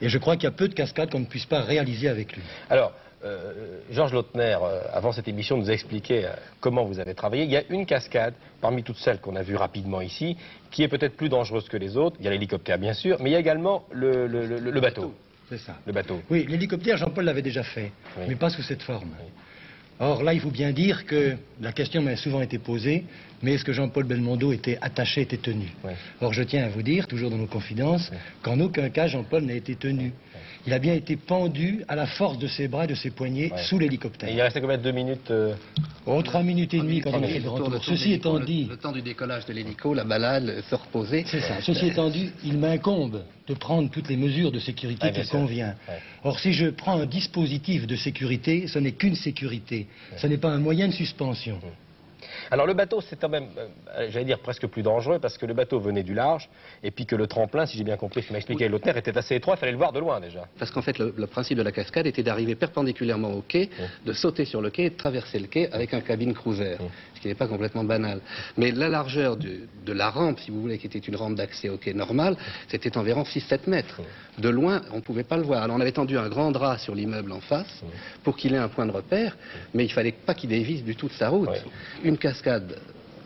[0.00, 2.34] Et je crois qu'il y a peu de cascades qu'on ne puisse pas réaliser avec
[2.36, 2.42] lui.
[2.70, 2.92] Alors,
[3.24, 7.42] euh, Georges Lautner, euh, avant cette émission, nous a expliqué euh, comment vous avez travaillé.
[7.44, 10.36] Il y a une cascade, parmi toutes celles qu'on a vues rapidement ici,
[10.70, 12.16] qui est peut-être plus dangereuse que les autres.
[12.20, 14.80] Il y a l'hélicoptère, bien sûr, mais il y a également le, le- le- le
[14.80, 15.14] bateau.
[15.50, 15.76] C'est ça.
[15.84, 16.22] Le bateau.
[16.30, 17.90] Oui, l'hélicoptère, Jean-Paul l'avait déjà fait,
[18.28, 19.10] mais pas sous cette forme.
[20.00, 23.04] Or, là, il faut bien dire que la question m'a souvent été posée,
[23.42, 25.66] mais est-ce que Jean-Paul Belmondo était attaché, était tenu?
[26.20, 28.10] Or, je tiens à vous dire, toujours dans nos confidences,
[28.42, 30.12] qu'en aucun cas, Jean-Paul n'a été tenu.
[30.68, 33.50] Il a bien été pendu à la force de ses bras et de ses poignets
[33.56, 34.28] sous l'hélicoptère.
[34.28, 35.54] Il restait combien de deux minutes euh,
[36.04, 37.82] Oh, trois minutes et demie quand on a fait le grand tour.
[37.82, 38.66] Ceci étant dit...
[38.68, 41.24] Le temps du décollage de l'hélico, la balade, se reposer.
[41.26, 41.62] C'est ça.
[41.62, 45.30] Ceci étant dit, il m'incombe de prendre toutes les mesures de sécurité Ah, sûr.
[45.30, 45.74] convient.
[46.22, 49.86] Or, si je prends un dispositif de sécurité, ce n'est qu'une sécurité.
[50.18, 51.58] Ce n'est pas un moyen de suspension.
[52.50, 53.48] Alors le bateau, c'est quand même,
[53.96, 56.48] euh, j'allais dire, presque plus dangereux parce que le bateau venait du large
[56.82, 59.16] et puis que le tremplin, si j'ai bien compris ce que m'a expliqué Lautner, était
[59.16, 60.46] assez étroit, il fallait le voir de loin déjà.
[60.58, 63.70] Parce qu'en fait, le, le principe de la cascade était d'arriver perpendiculairement au quai,
[64.04, 66.76] de sauter sur le quai et de traverser le quai avec un cabine cruiser,
[67.14, 68.20] ce qui n'est pas complètement banal.
[68.56, 71.68] Mais la largeur du- de la rampe, si vous voulez, qui était une rampe d'accès
[71.68, 72.36] au quai normal,
[72.68, 74.00] c'était environ 6-7 mètres.
[74.38, 75.62] De loin, on ne pouvait pas le voir.
[75.64, 77.82] Alors on avait tendu un grand drap sur l'immeuble en face
[78.22, 79.36] pour qu'il ait un point de repère,
[79.74, 81.48] mais il fallait pas qu'il dévisse du tout de sa route.
[82.08, 82.78] Une cascade,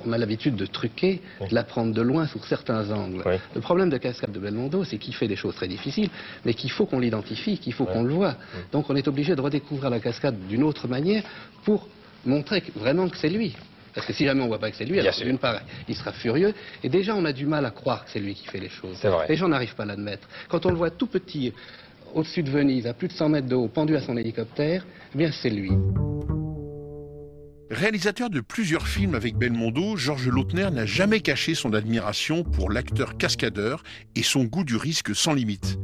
[0.05, 3.23] on a l'habitude de truquer, de la prendre de loin sous certains angles.
[3.55, 6.11] Le problème de cascade de Belmondo, c'est qu'il fait des choses très difficiles,
[6.45, 8.35] mais qu'il faut qu'on l'identifie, qu'il faut qu'on le voit.
[8.73, 11.23] Donc on est obligé de redécouvrir la cascade d'une autre manière
[11.65, 11.87] pour
[12.27, 13.55] montrer vraiment que c'est lui.
[13.95, 16.11] Parce que si jamais on voit pas que c'est lui, alors d'une part, il sera
[16.11, 16.53] furieux.
[16.83, 19.01] Et déjà, on a du mal à croire que c'est lui qui fait les choses.
[19.05, 19.27] Vrai.
[19.29, 20.27] Les gens n'arrivent pas à l'admettre.
[20.49, 21.53] Quand on le voit tout petit,
[22.15, 25.19] au-dessus de Venise, à plus de 100 mètres de haut, pendu à son hélicoptère, eh
[25.19, 25.71] bien c'est lui.
[27.73, 33.17] Réalisateur de plusieurs films avec Belmondo, Georges Lautner n'a jamais caché son admiration pour l'acteur
[33.17, 33.83] cascadeur
[34.15, 35.79] et son goût du risque sans limite.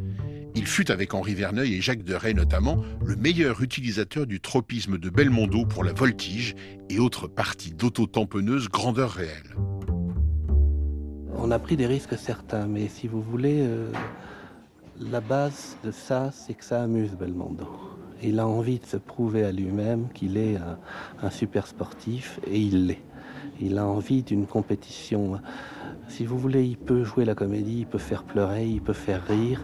[0.54, 5.08] Il fut avec Henri Verneuil et Jacques Deray notamment le meilleur utilisateur du tropisme de
[5.08, 6.54] Belmondo pour la voltige
[6.90, 9.56] et autres parties d'auto-tamponneuse grandeur réelle.
[11.38, 13.90] On a pris des risques certains, mais si vous voulez, euh,
[15.00, 17.87] la base de ça, c'est que ça amuse Belmondo.
[18.22, 20.56] Il a envie de se prouver à lui-même qu'il est
[21.22, 23.02] un, super sportif, et il l'est.
[23.60, 25.40] Il a envie d'une compétition.
[26.08, 29.24] Si vous voulez, il peut jouer la comédie, il peut faire pleurer, il peut faire
[29.26, 29.62] rire.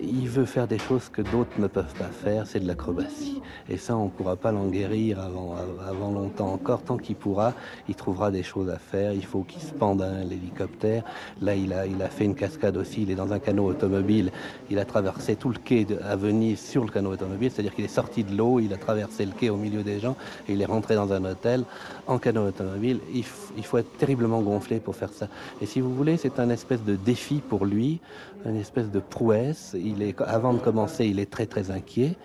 [0.00, 3.40] Il veut faire des choses que d'autres ne peuvent pas faire, c'est de l'acrobatie.
[3.68, 6.82] Et ça, on ne pourra pas l'en guérir avant, longtemps encore.
[6.82, 7.52] Tant qu'il pourra,
[7.88, 9.12] il trouvera des choses à faire.
[9.12, 11.02] Il faut qu'il se pende à l'hélicoptère.
[11.40, 13.02] Là, il a, il a fait une cascade aussi.
[13.02, 14.30] Il est dans un canot automobile.
[14.70, 17.50] Il a traversé tout le quai de- à Venise sur le canot automobile.
[17.50, 20.16] C'est-à-dire qu'il est sorti de l'eau, il a traversé le quai au milieu des gens
[20.48, 21.64] et il est rentré dans un hôtel
[22.08, 23.00] en canot automobile.
[23.12, 25.28] Il, faut être terriblement gonflé pour faire ça.
[25.60, 28.00] Et si vous voulez, c'est un espèce de défi pour lui,
[28.44, 29.76] une espèce de prouesse.
[29.78, 32.16] Il est, avant de commencer, il est très très inquiet.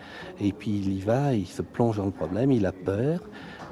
[0.41, 3.19] Et puis il y va, il se plonge dans le problème, il a peur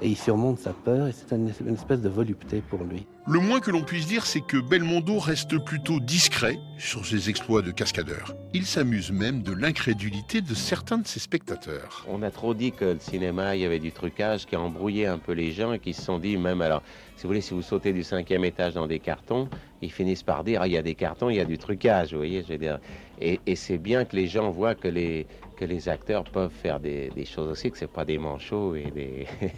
[0.01, 1.07] et il surmonte sa peur.
[1.07, 3.07] Et c'est une espèce de volupté pour lui.
[3.27, 7.61] Le moins que l'on puisse dire, c'est que Belmondo reste plutôt discret sur ses exploits
[7.61, 8.35] de cascadeur.
[8.51, 12.03] Il s'amuse même de l'incrédulité de certains de ses spectateurs.
[12.09, 15.05] On a trop dit que le cinéma, il y avait du trucage qui a embrouillé
[15.05, 16.81] un peu les gens et qui se sont dit, même alors,
[17.15, 19.47] si vous voulez, si vous sautez du cinquième étage dans des cartons,
[19.83, 22.13] ils finissent par dire, ah, il y a des cartons, il y a du trucage,
[22.13, 22.79] vous voyez, je veux dire.
[23.19, 27.11] Et, c'est bien que les gens voient que les, que les acteurs peuvent faire des,
[27.25, 29.27] choses aussi, que c'est pas des manchots et des...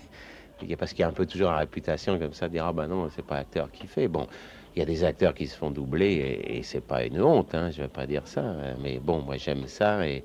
[0.72, 2.74] A- Parce qu'il y a un peu toujours la réputation comme ça, de dire, ah
[2.74, 4.08] ben non, c'est pas l'acteur qui fait.
[4.08, 4.28] Bon,
[4.76, 7.54] il y a des acteurs qui se font doubler et, et c'est pas une honte,
[7.56, 8.76] hein, je vais pas dire ça.
[8.80, 10.24] Mais bon, moi j'aime ça et,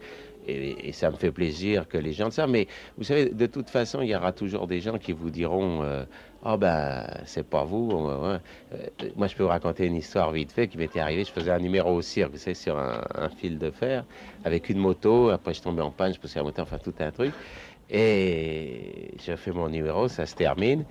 [0.93, 2.49] ça me fait plaisir que les gens le savent.
[2.51, 5.83] Mais vous savez, de toute façon, il y aura toujours des gens qui vous diront,
[5.83, 6.05] euh,
[6.43, 7.91] ah ben c'est pas vous.
[8.09, 8.39] euh.
[8.73, 11.25] Euh, moi je peux vous raconter une histoire vite fait qui m'était arrivée.
[11.25, 14.07] Je faisais un numéro au cirque, vous savez, sur un, un fil de fer
[14.43, 15.29] avec une moto.
[15.31, 17.37] Après je tombais en panne, je poussais la moto, enfin tout un truc.
[17.91, 20.85] Et je fais mon numéro, ça se termine.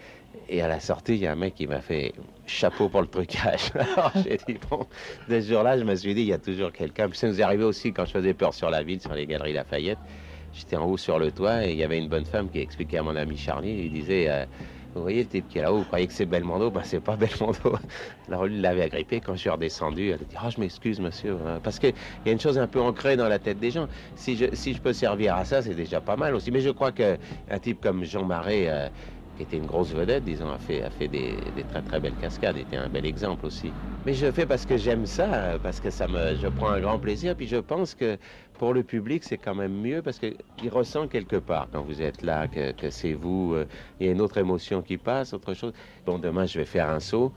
[0.50, 2.14] Et à la sortie, il y a un mec qui m'a fait
[2.46, 3.72] chapeau pour le trucage.
[3.76, 4.88] Alors j'ai dit, bon,
[5.28, 7.10] de ce jour-là, je me suis dit, il y a toujours quelqu'un.
[7.14, 9.54] Ça nous est arrivé aussi quand je faisais peur sur la ville, sur les galeries
[9.54, 10.00] Lafayette.
[10.54, 12.98] J'étais en haut sur le toit et il y avait une bonne femme qui expliquait
[12.98, 14.46] à mon ami Charlie, il disait, euh,
[14.98, 16.72] vous voyez le type qui est là-haut, vous croyez que c'est Belmondo?
[16.72, 17.78] Ben c'est pas Belmondo.
[18.28, 20.10] Alors lui, il l'avait agrippé quand je suis redescendu.
[20.10, 21.38] Elle a dit, oh, je m'excuse monsieur.
[21.42, 21.94] Euh, Parce qu'il
[22.26, 23.88] y a une chose un peu ancrée dans la tête des gens.
[24.16, 26.52] Si je, si je peux servir à ça, c'est déjà pas mal aussi.
[26.52, 27.18] Mais je crois qu'un
[27.62, 28.90] type comme Jean Marais, euh,
[29.38, 32.58] qui était une grosse vedette, disons, a fait, a fait des, très très belles cascades,
[32.58, 33.76] était un bel exemple aussi.
[34.06, 37.00] Mais je fais parce que j'aime ça, parce que ça me, je prends un grand
[37.00, 38.18] plaisir, puis je pense que
[38.58, 40.36] pour le public, c'est quand même mieux, parce qu'il
[40.72, 43.68] ressent quelque part quand vous êtes là, que, que c'est vous, euh,
[44.00, 45.74] il y a une autre émotion qui passe, autre chose.
[46.06, 47.34] Bon, demain, je vais faire un saut.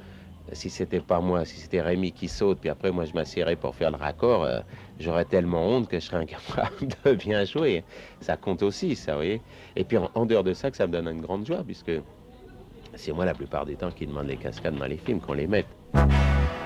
[0.52, 3.74] Si c'était pas moi, si c'était Rémi qui saute, puis après moi je m'assierais pour
[3.74, 4.60] faire le raccord, euh,
[4.98, 7.84] j'aurais tellement honte que je serais incapable de bien jouer.
[8.20, 9.40] Ça compte aussi, ça, vous voyez.
[9.76, 11.92] Et puis en, en dehors de ça, que ça me donne une grande joie, puisque
[12.94, 15.46] c'est moi la plupart des temps qui demande les cascades dans les films, qu'on les
[15.46, 15.66] mette.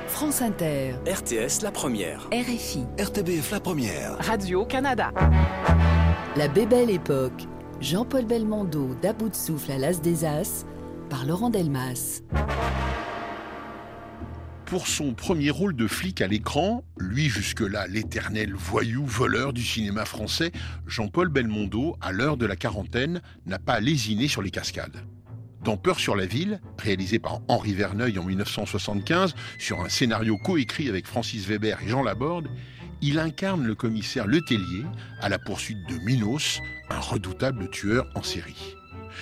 [0.06, 2.28] France Inter, RTS La Première.
[2.32, 4.16] RFI, RTBF La Première.
[4.18, 5.10] Radio-Canada.
[6.36, 7.44] La Bébelle Époque,
[7.80, 10.66] Jean-Paul Belmondo d'À bout de souffle à l'As des As,
[11.10, 12.22] par Laurent Delmas.
[14.66, 20.06] Pour son premier rôle de flic à l'écran, lui jusque-là l'éternel voyou voleur du cinéma
[20.06, 20.52] français,
[20.86, 25.04] Jean-Paul Belmondo, à l'heure de la quarantaine, n'a pas lésiné sur les cascades.
[25.62, 30.88] Dans Peur sur la ville, réalisé par Henri Verneuil en 1975, sur un scénario coécrit
[30.88, 32.48] avec Francis Weber et Jean Laborde,
[33.02, 34.84] il incarne le commissaire Letellier
[35.20, 38.74] à la poursuite de Minos, un redoutable tueur en série.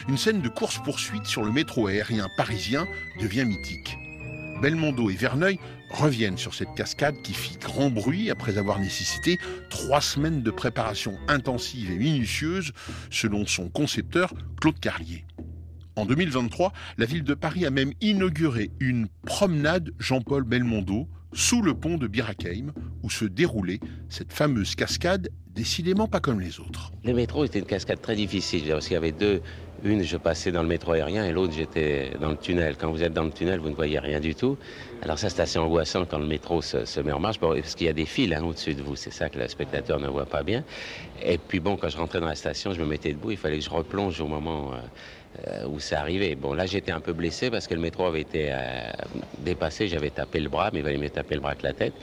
[0.08, 2.86] Une scène de course-poursuite sur le métro aérien parisien
[3.20, 3.98] devient mythique.
[4.62, 5.58] Belmondo et Verneuil
[5.90, 11.18] reviennent sur cette cascade qui fit grand bruit après avoir nécessité trois semaines de préparation
[11.26, 12.70] intensive et minutieuse,
[13.10, 15.24] selon son concepteur Claude Carlier.
[15.96, 21.74] En 2023, la ville de Paris a même inauguré une promenade Jean-Paul Belmondo sous le
[21.74, 22.72] pont de Birakeim,
[23.02, 26.92] où se déroulait cette fameuse cascade décidément pas comme les autres.
[27.04, 29.42] Le métro était une cascade très difficile, parce qu'il y avait deux.
[29.84, 32.76] Une, je passais dans le métro aérien et l'autre, j'étais dans le tunnel.
[32.78, 34.56] Quand vous êtes dans le tunnel, vous ne voyez rien du tout.
[35.02, 37.90] Alors ça, c'est assez angoissant quand le métro se, met en marche, parce qu'il y
[37.90, 38.94] a des fils hein, au-dessus de vous.
[38.94, 40.62] C'est ça que le spectateur ne voit pas bien.
[41.24, 43.32] Et puis bon, quand je rentrais dans la station, je me mettais debout.
[43.32, 44.76] Il fallait que je replonge au moment euh,
[45.48, 46.34] euh, où ça arrivait.
[46.34, 48.90] Bon, là, j'étais un peu blessé parce que le métro avait été euh,
[49.38, 49.88] dépassé.
[49.88, 51.94] J'avais tapé le bras, mais il valait mieux taper le bras que la tête.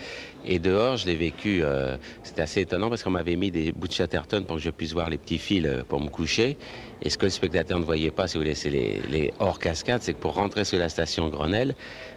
[0.46, 1.62] Et dehors, je l'ai vécu.
[1.64, 4.70] euh, C'était assez étonnant parce qu'on m'avait mis des bouts de chatterton pour que je
[4.70, 6.58] puisse voir les petits fils euh, pour me coucher.
[7.02, 9.60] Et ce que le spectateur ne voyait pas, si vous voulez, c'est les, les hors
[9.60, 11.76] cascades, c'est que pour rentrer sur la station Grenelle,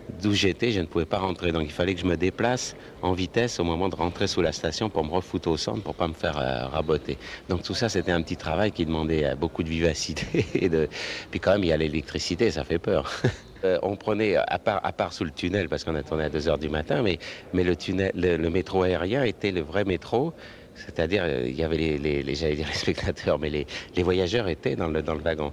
[0.09, 1.53] d'où j'étais, je ne pouvais pas rentrer.
[1.53, 4.53] Donc il fallait que je me déplace en vitesse au moment de rentrer sous la
[4.53, 7.19] station pour me refoutre au centre pour pas me faire euh, raboter.
[7.49, 10.47] Donc tout ça, c'était un petit travail qui demandait euh, beaucoup de vivacité.
[10.55, 10.89] Et de...
[11.31, 13.11] Puis quand même, il y a l'électricité, ça fait peur.
[13.65, 16.49] Euh, on prenait, à part, à part sous le tunnel, parce qu'on attendait à 2
[16.49, 17.19] heures du matin, mais,
[17.53, 20.35] mais le, tunnel, le, le métro aérien était le vrai métro.
[20.75, 24.75] C'est-à-dire, euh, il y avait les, les, les- les spectateurs, mais les, les voyageurs étaient
[24.75, 25.53] dans le, dans le wagon.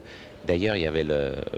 [0.49, 1.05] D'ailleurs, il y avait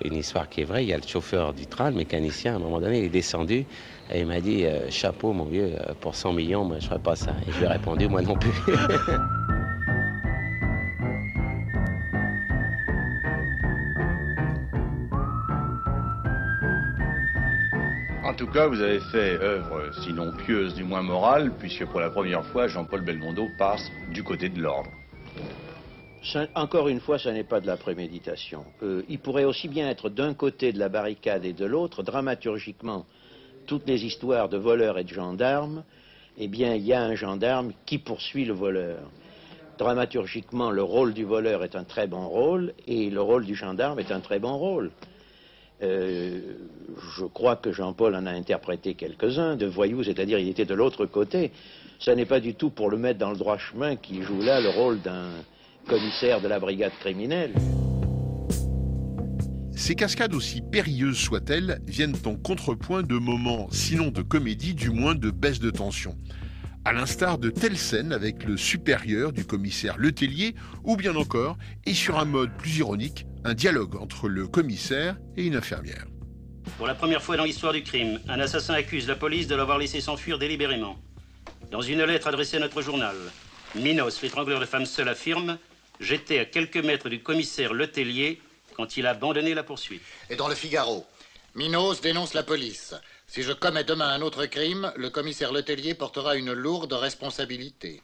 [0.03, 0.83] une histoire qui est vraie.
[0.83, 3.09] Il y a le chauffeur du train, le mécanicien, à un moment donné, il est
[3.09, 3.63] descendu
[4.11, 6.89] et il m'a dit euh, Chapeau, mon vieux, euh, pour 100 millions, moi, je ne
[6.89, 7.31] ferais pas ça.
[7.47, 8.51] Et je lui ai répondu Moi non plus.
[18.23, 22.09] En tout cas, vous avez fait œuvre, sinon pieuse, du moins morale, puisque pour la
[22.09, 24.89] première fois, Jean-Paul Belmondo passe du côté de l'ordre.
[26.55, 28.63] Encore une fois, ça n'est pas de la préméditation.
[28.83, 33.05] Euh, il pourrait aussi bien être d'un côté de la barricade et de l'autre, dramaturgiquement,
[33.65, 35.83] toutes les histoires de voleurs et de gendarmes,
[36.37, 38.99] eh bien, il y a un gendarme qui poursuit le voleur.
[39.77, 43.99] Dramaturgiquement, le rôle du voleur est un très bon rôle et le rôle du gendarme
[43.99, 44.91] est un très bon rôle.
[45.81, 46.39] Euh,
[47.17, 51.07] je crois que Jean-Paul en a interprété quelques-uns de voyous, c'est-à-dire il était de l'autre
[51.07, 51.51] côté.
[51.97, 54.61] Ce n'est pas du tout pour le mettre dans le droit chemin qu'il joue là
[54.61, 55.29] le rôle d'un
[55.87, 57.53] commissaire de la brigade criminelle.
[59.75, 65.15] Ces cascades, aussi périlleuses soient-elles, viennent en contrepoint de moments, sinon de comédie, du moins
[65.15, 66.15] de baisse de tension.
[66.85, 71.93] À l'instar de telles scènes avec le supérieur du commissaire Letellier, ou bien encore, et
[71.93, 76.05] sur un mode plus ironique, un dialogue entre le commissaire et une infirmière.
[76.77, 79.77] Pour la première fois dans l'histoire du crime, un assassin accuse la police de l'avoir
[79.77, 80.95] laissé s'enfuir délibérément.
[81.71, 83.15] Dans une lettre adressée à notre journal,
[83.75, 85.57] Minos, l'étrangleur de femmes seule, affirme
[86.01, 88.41] J'étais à quelques mètres du commissaire Letellier
[88.75, 90.01] quand il a abandonné la poursuite.
[90.31, 91.05] Et dans le Figaro,
[91.53, 92.95] Minos dénonce la police.
[93.27, 98.01] Si je commets demain un autre crime, le commissaire Letellier portera une lourde responsabilité.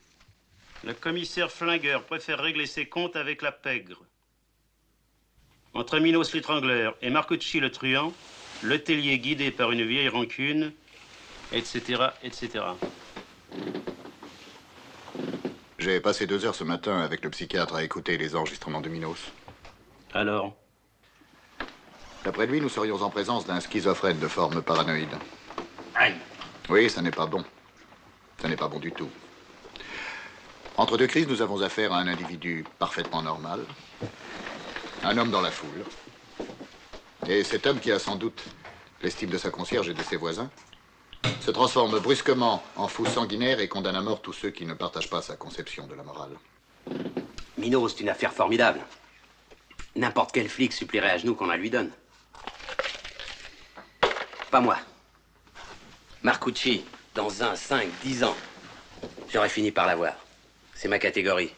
[0.84, 4.04] Le commissaire Flingueur préfère régler ses comptes avec la pègre.
[5.74, 8.14] Entre Minos l'étrangleur et Marcucci le truand,
[8.62, 10.72] le tellier guidé par une vieille rancune,
[11.52, 12.64] etc., etc.
[15.88, 19.32] J'ai passé deux heures ce matin avec le psychiatre à écouter les enregistrements de Minos.
[20.14, 20.54] Alors
[22.26, 25.08] D'après lui, nous serions en présence d'un schizophrène de forme paranoïde.
[25.96, 26.14] Aïe
[26.68, 27.42] Oui, ça n'est pas bon.
[28.42, 29.10] Ça n'est pas bon du tout.
[30.76, 33.62] Entre deux crises, nous avons affaire à un individu parfaitement normal,
[35.06, 35.86] un homme dans la foule.
[37.30, 38.44] Et cet homme qui a sans doute
[39.02, 40.50] l'estime de sa concierge et de ses voisins
[41.40, 45.10] se transforme brusquement en fou sanguinaire et condamne à mort tous ceux qui ne partagent
[45.10, 46.38] pas sa conception de la morale.
[47.58, 48.82] Minos, c'est une affaire formidable.
[49.96, 51.92] N'importe quel flic supplierait à genoux qu'on la lui donne.
[54.52, 54.78] Pas moi.
[56.22, 56.84] Marcucci,
[57.16, 58.36] dans un, cinq, dix ans,
[59.32, 60.14] j'aurais fini par l'avoir.
[60.74, 61.54] C'est ma catégorie.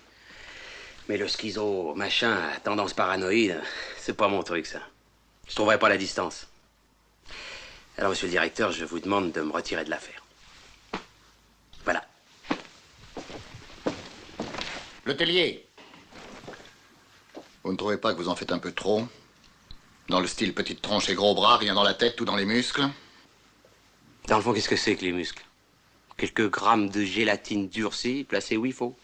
[1.08, 3.60] Mais le schizo, machin, tendance paranoïde,
[3.98, 4.80] c'est pas mon truc, ça.
[5.48, 6.49] Je trouverai pas la distance.
[8.00, 10.24] Alors, monsieur le directeur, je vous demande de me retirer de l'affaire.
[11.84, 12.02] Voilà.
[15.04, 15.68] Le tellier
[17.62, 19.06] Vous ne trouvez pas que vous en faites un peu trop
[20.08, 22.46] Dans le style petite tronche et gros bras, rien dans la tête, tout dans les
[22.46, 22.88] muscles
[24.30, 25.44] Dans le fond, qu'est-ce que c'est que les muscles
[26.16, 28.98] Quelques grammes de gélatine durcie placés où il faut.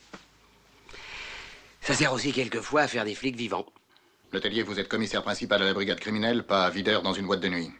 [1.81, 3.65] Ça sert aussi quelquefois à faire des flics vivants.
[4.31, 7.41] Le tellier, vous êtes commissaire principal à la brigade criminelle, pas videur dans une boîte
[7.41, 7.71] de nuit.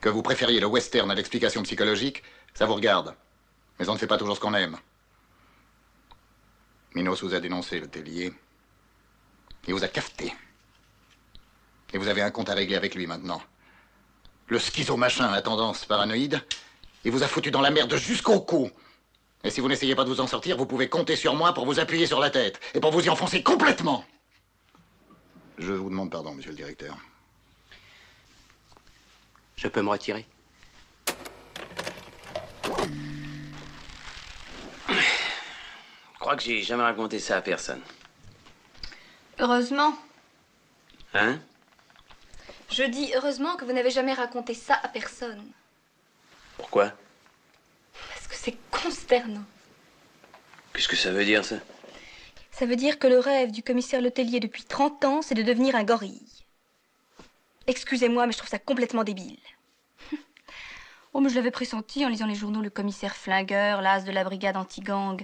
[0.00, 2.22] Que vous préfériez le western à l'explication psychologique,
[2.54, 3.14] ça vous regarde.
[3.78, 4.78] Mais on ne fait pas toujours ce qu'on aime.
[6.94, 8.32] Minos vous a dénoncé, le tellier.
[9.68, 10.34] Il vous a cafeté.
[11.92, 13.42] Et vous avez un compte à régler avec lui maintenant.
[14.48, 16.42] Le schizo machin à tendance paranoïde,
[17.04, 18.70] il vous a foutu dans la merde jusqu'au cou.
[19.44, 21.66] Et si vous n'essayez pas de vous en sortir, vous pouvez compter sur moi pour
[21.66, 24.04] vous appuyer sur la tête et pour vous y enfoncer complètement.
[25.58, 26.96] Je vous demande pardon, monsieur le directeur.
[29.60, 30.26] Je peux me retirer
[34.88, 37.82] Je crois que j'ai jamais raconté ça à personne.
[39.38, 39.94] Heureusement.
[41.12, 41.38] Hein?
[42.70, 45.44] Je dis heureusement que vous n'avez jamais raconté ça à personne.
[46.56, 46.92] Pourquoi?
[48.14, 49.44] Parce que c'est consternant.
[50.72, 51.56] Qu'est-ce que ça veut dire, ça?
[52.50, 55.74] Ça veut dire que le rêve du commissaire Letellier depuis 30 ans, c'est de devenir
[55.74, 56.39] un gorille.
[57.66, 59.38] Excusez-moi, mais je trouve ça complètement débile.
[61.12, 64.22] Oh, mais je l'avais pressenti en lisant les journaux Le commissaire flingueur, l'as de la
[64.22, 65.20] brigade anti-gang.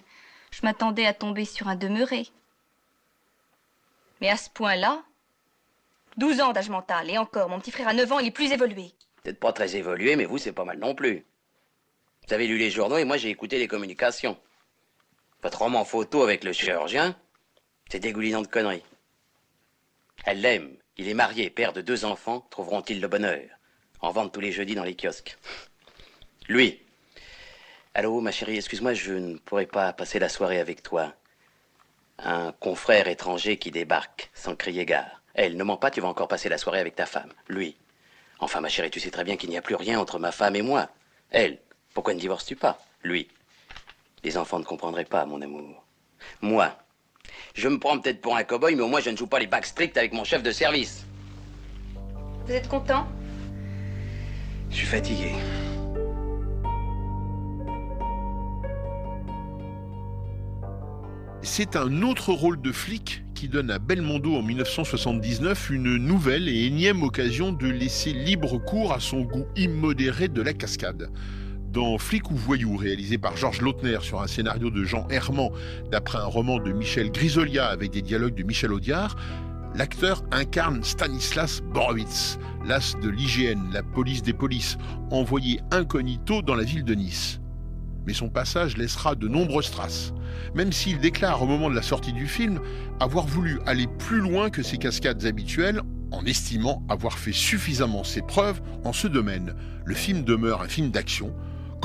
[0.51, 2.27] Je m'attendais à tomber sur un demeuré.
[4.21, 5.05] Mais à ce point-là,
[6.17, 8.51] 12 ans d'âge mental, et encore, mon petit frère a 9 ans, il est plus
[8.51, 8.95] évolué.
[9.23, 11.25] Peut-être pas très évolué, mais vous, c'est pas mal non plus.
[12.27, 14.37] Vous avez lu les journaux et moi, j'ai écouté les communications.
[15.43, 17.15] Votre roman photo avec le chirurgien,
[17.89, 18.83] c'est dégoulinant de conneries.
[20.25, 23.43] Elle l'aime, il est marié, père de deux enfants, trouveront-ils le bonheur?
[24.01, 25.37] En vente tous les jeudis dans les kiosques.
[26.49, 26.81] Lui.
[27.95, 31.15] Allô, ma chérie, excuse-moi, je ne pourrais pas passer la soirée avec toi.
[32.19, 35.23] Un confrère étranger qui débarque, sans crier gare.
[35.35, 37.33] Elle, ne ment pas, tu vas encore passer la soirée avec ta femme.
[37.49, 37.77] Lui.
[38.39, 40.57] Enfin, ma chérie, tu sais très bien qu'il n'y a plus rien entre ma femme
[40.57, 40.89] et moi.
[41.31, 41.59] Elle,
[41.93, 42.79] pourquoi ne divorces-tu pas?
[43.03, 43.29] Lui.
[44.25, 45.85] Les enfants ne comprendraient pas, mon amour.
[46.41, 46.77] Moi.
[47.57, 49.47] Je me prends peut-être pour un cow-boy, mais au moins je ne joue pas les
[49.47, 51.07] bacs stricts avec mon chef de service.
[52.47, 53.09] Vous êtes content?
[54.69, 55.33] Je suis fatigué.
[61.41, 66.67] C'est un autre rôle de flic qui donne à Belmondo en 1979 une nouvelle et
[66.67, 71.11] énième occasion de laisser libre cours à son goût immodéré de la cascade.
[71.77, 75.51] Dans Flic ou Voyou, réalisé par Georges Lautner sur un scénario de Jean Herman,
[75.91, 79.15] d'après un roman de Michel Grisolia avec des dialogues de Michel Audiard,
[79.75, 84.79] l'acteur incarne Stanislas Borowitz, l'as de l'IGN, la police des polices,
[85.11, 87.41] envoyé incognito dans la ville de Nice.
[88.07, 90.15] Mais son passage laissera de nombreuses traces,
[90.55, 92.59] même s'il déclare au moment de la sortie du film
[93.01, 98.23] avoir voulu aller plus loin que ses cascades habituelles en estimant avoir fait suffisamment ses
[98.23, 99.55] preuves en ce domaine.
[99.85, 101.35] Le film demeure un film d'action,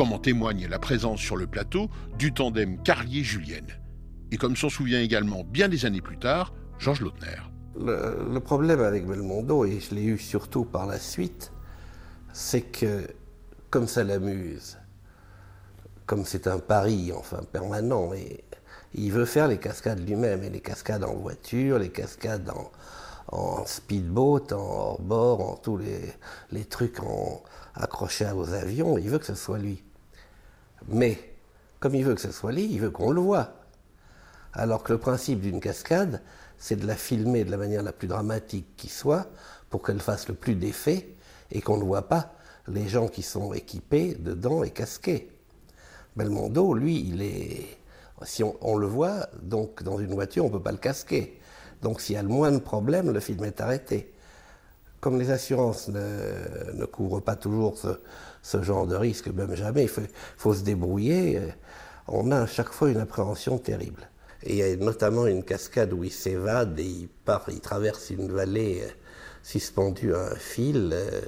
[0.01, 1.87] comme en témoigne la présence sur le plateau
[2.17, 3.67] du tandem Carlier-Julienne.
[4.31, 7.37] Et comme s'en souvient également bien des années plus tard, Georges Lautner.
[7.79, 11.51] Le, problème avec Belmondo, et je l'ai eu surtout par la suite,
[12.33, 13.07] c'est que,
[13.69, 14.79] comme ça l'amuse,
[16.07, 18.43] comme c'est un pari, enfin permanent, et
[18.95, 22.51] il veut faire les cascades lui-même, et les cascades en voiture, les cascades
[23.31, 26.11] en, speedboat, en hors-bord, en tous les,
[26.51, 27.43] les trucs en,
[27.75, 29.83] accrochés aux avions, il veut que ce soit lui.
[30.87, 31.17] Mais,
[31.79, 33.53] comme il veut que ce soit lui, il veut qu'on le voit.
[34.53, 36.21] Alors que le principe d'une cascade,
[36.57, 39.27] c'est de la filmer de la manière la plus dramatique qui soit,
[39.69, 41.15] pour qu'elle fasse le plus d'effet
[41.51, 42.33] et qu'on ne voit pas
[42.67, 45.29] les gens qui sont équipés dedans et casqués.
[46.15, 47.77] Belmondo, lui, il est.
[48.23, 51.39] Si on, on le voit, donc dans une voiture, on ne peut pas le casquer.
[51.81, 54.13] Donc s'il y a le moins de problèmes, le film est arrêté.
[54.99, 57.87] Comme les assurances ne, ne couvrent pas toujours ce,
[58.41, 59.89] ce, genre de risque, même jamais, il
[60.37, 61.47] faut, se débrouiller, euh,
[62.07, 64.09] on a à chaque fois une appréhension terrible.
[64.43, 68.09] Et il y a notamment une cascade où il s'évade et il part, il traverse
[68.09, 68.89] une vallée euh,
[69.43, 70.89] suspendue à un fil.
[70.93, 71.21] euh,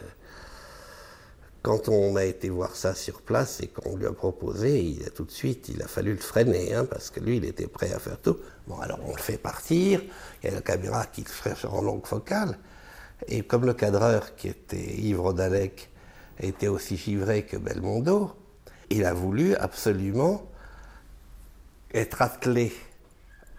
[1.61, 5.31] Quand on a été voir ça sur place et qu'on lui a proposé, tout de
[5.31, 8.19] suite, il a fallu le freiner, hein, parce que lui, il était prêt à faire
[8.19, 8.37] tout.
[8.67, 10.01] Bon, alors on le fait partir,
[10.41, 12.57] il y a la caméra qui le fait en longue focale,
[13.27, 15.89] et comme le cadreur, qui était Yves Rodalec,
[16.39, 18.35] était aussi givré que Belmondo,
[18.89, 20.43] il a voulu absolument
[21.93, 22.73] être attelé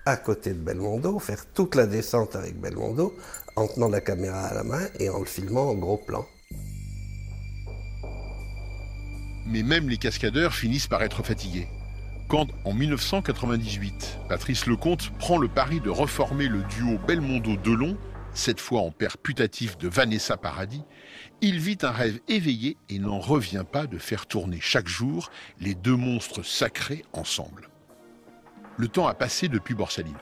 [0.06, 3.14] à côté de Belmondo, faire toute la descente avec Belmondo,
[3.56, 6.26] en tenant la caméra à la main et en le filmant en gros plan.
[9.46, 11.68] Mais même les cascadeurs finissent par être fatigués.
[12.28, 17.96] Quand, en 1998, Patrice Lecomte prend le pari de reformer le duo Belmondo-Delon,
[18.34, 20.82] cette fois en père putatif de Vanessa Paradis,
[21.40, 25.30] il vit un rêve éveillé et n'en revient pas de faire tourner chaque jour
[25.60, 27.68] les deux monstres sacrés ensemble.
[28.76, 30.18] Le temps a passé depuis Borsalino.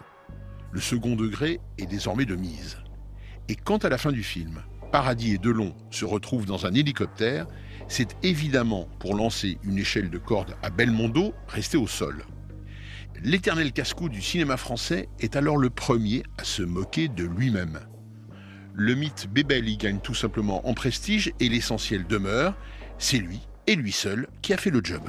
[0.73, 2.79] Le second degré est désormais de mise.
[3.49, 7.47] Et quand à la fin du film, Paradis et Delon se retrouvent dans un hélicoptère,
[7.89, 12.25] c'est évidemment pour lancer une échelle de corde à Belmondo resté au sol.
[13.23, 17.81] L'éternel casse-cou du cinéma français est alors le premier à se moquer de lui-même.
[18.75, 22.55] Le mythe Bébel gagne tout simplement en prestige et l'essentiel demeure,
[22.99, 25.03] c'est lui et lui seul qui a fait le job.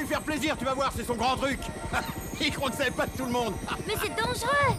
[0.00, 1.58] Lui faire plaisir, tu vas voir, c'est son grand truc.
[2.40, 3.54] Il croit que ça n'est pas de tout le monde.
[3.86, 4.76] Mais c'est dangereux.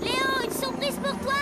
[0.00, 1.34] Léo, une surprise pour toi.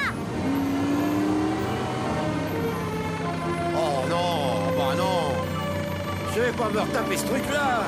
[3.77, 5.33] Oh non, bah non.
[6.35, 7.83] Je vais pas me retaper ce truc-là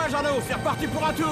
[0.00, 1.26] Accroche-toi, Jeannot, c'est reparti pour un tour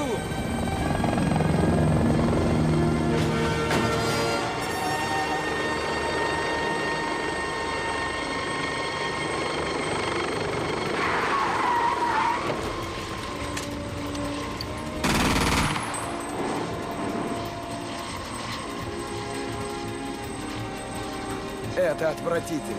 [21.75, 22.75] Это отвратительно.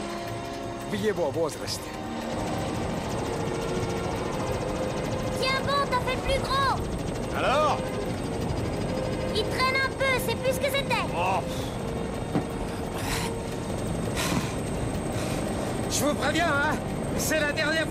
[0.90, 1.99] В его возрасте.
[16.38, 16.76] Hein.
[17.18, 17.86] C'est la dernière...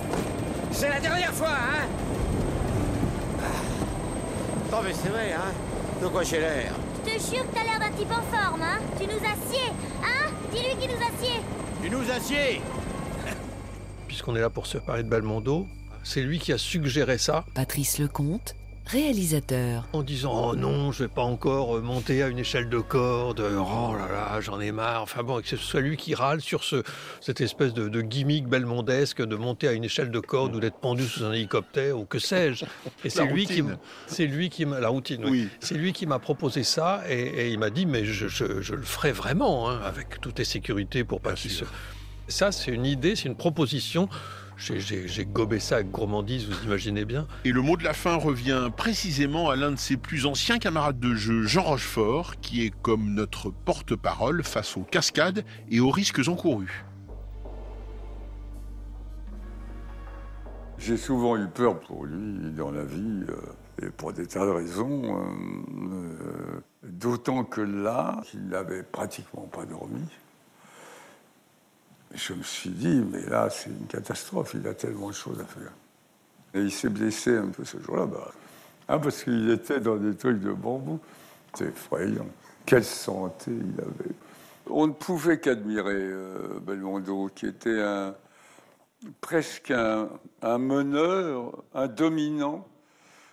[0.72, 1.88] C'est la dernière fois, hein.
[4.72, 5.52] Non mais c'est vrai, hein.
[6.02, 6.74] De quoi j'ai l'air.
[7.06, 8.80] Je te jure que t'as l'air d'un type en forme, hein.
[8.98, 9.72] Tu nous assieds,
[10.04, 10.32] hein.
[10.54, 11.42] Dis-lui qu'il nous assied
[11.84, 12.62] Tu nous assieds
[14.08, 15.68] Puisqu'on est là pour se parler de Belmondo,
[16.04, 17.46] c'est lui qui a suggéré ça.
[17.54, 18.56] Patrice Lecomte,
[18.90, 19.88] réalisateur.
[19.94, 23.40] En disant Oh non, je vais pas encore euh, monter à une échelle de corde,
[23.42, 25.04] oh là là, j'en ai marre.
[25.04, 26.84] Enfin bon, que ce soit lui qui râle sur ce,
[27.22, 30.80] cette espèce de, de gimmick belmondesque de monter à une échelle de corde ou d'être
[30.80, 32.66] pendu sous un hélicoptère ou que sais-je.
[33.06, 33.64] Et c'est lui qui,
[34.08, 35.48] c'est lui qui m'a, la routine, oui.
[35.60, 38.74] C'est lui qui m'a proposé ça et, et il m'a dit Mais je, je- je
[38.76, 41.64] le ferai vraiment, hein, avec toutes les sécurités pour pas qu'il se.
[42.28, 44.08] Ça, c'est une idée, c'est une proposition.
[44.60, 47.28] J'ai- gobé ça avec gourmandise, vous imaginez bien.
[47.45, 50.99] Et le mot de la fin revient précisément à l'un de ses plus anciens camarades
[50.99, 56.28] de jeu, Jean Rochefort, qui est comme notre porte-parole face aux cascades et aux risques
[56.28, 56.84] encourus.
[60.78, 64.51] J'ai souvent eu peur pour lui dans la vie, euh, et pour des tas de
[64.51, 65.18] raisons.
[65.20, 65.24] euh,
[65.91, 70.01] euh, D'autant que là, il n'avait pratiquement pas dormi.
[72.14, 75.45] Je me suis dit, mais là, c'est une catastrophe, il a tellement de choses à
[75.45, 75.72] faire.
[76.53, 78.32] Et il s'est blessé un peu ce jour-là, bah,
[78.88, 80.99] hein, parce qu'il était dans des trucs de bambou.
[81.53, 82.28] C'est effrayant.
[82.66, 84.12] Quelle santé il avait.
[84.68, 87.84] On ne pouvait qu'admirer euh, Belmondo, qui était
[89.22, 92.68] presque un meneur, un dominant,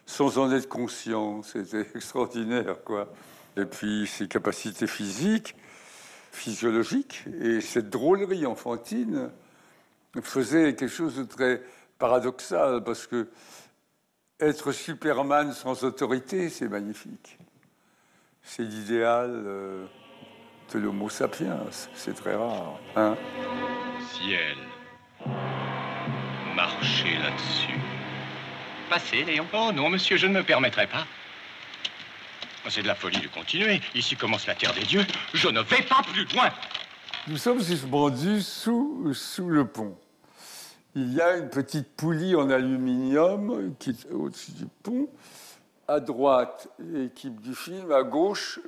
[0.06, 1.42] sans en être conscient.
[1.42, 3.12] C'était extraordinaire, quoi.
[3.56, 5.56] Et puis ses capacités physiques,
[6.36, 9.30] physiologiques, et cette drôlerie enfantine
[10.22, 11.62] faisait quelque chose de très
[11.98, 13.28] paradoxal, parce que
[14.38, 17.38] être Superman sans autorité, c'est magnifique.
[18.42, 19.86] C'est l'idéal euh,
[20.72, 21.60] de l'homo sapiens,
[21.94, 22.78] c'est très rare.
[22.96, 23.16] Hein
[24.12, 24.56] Ciel.
[26.54, 27.80] Marchez là-dessus.
[28.88, 29.46] Passez, Léon.
[29.52, 31.06] Oh non, monsieur, je ne me permettrai pas.
[32.68, 33.80] C'est de la folie de continuer.
[33.94, 35.04] Ici commence la terre des dieux.
[35.34, 36.50] Je ne vais pas plus loin.
[37.28, 39.96] Nous sommes suspendus sous, sous le pont.
[40.94, 45.08] Il y a une petite poulie en aluminium qui est au-dessus du pont.
[45.88, 48.58] À droite, l'équipe du film, à gauche,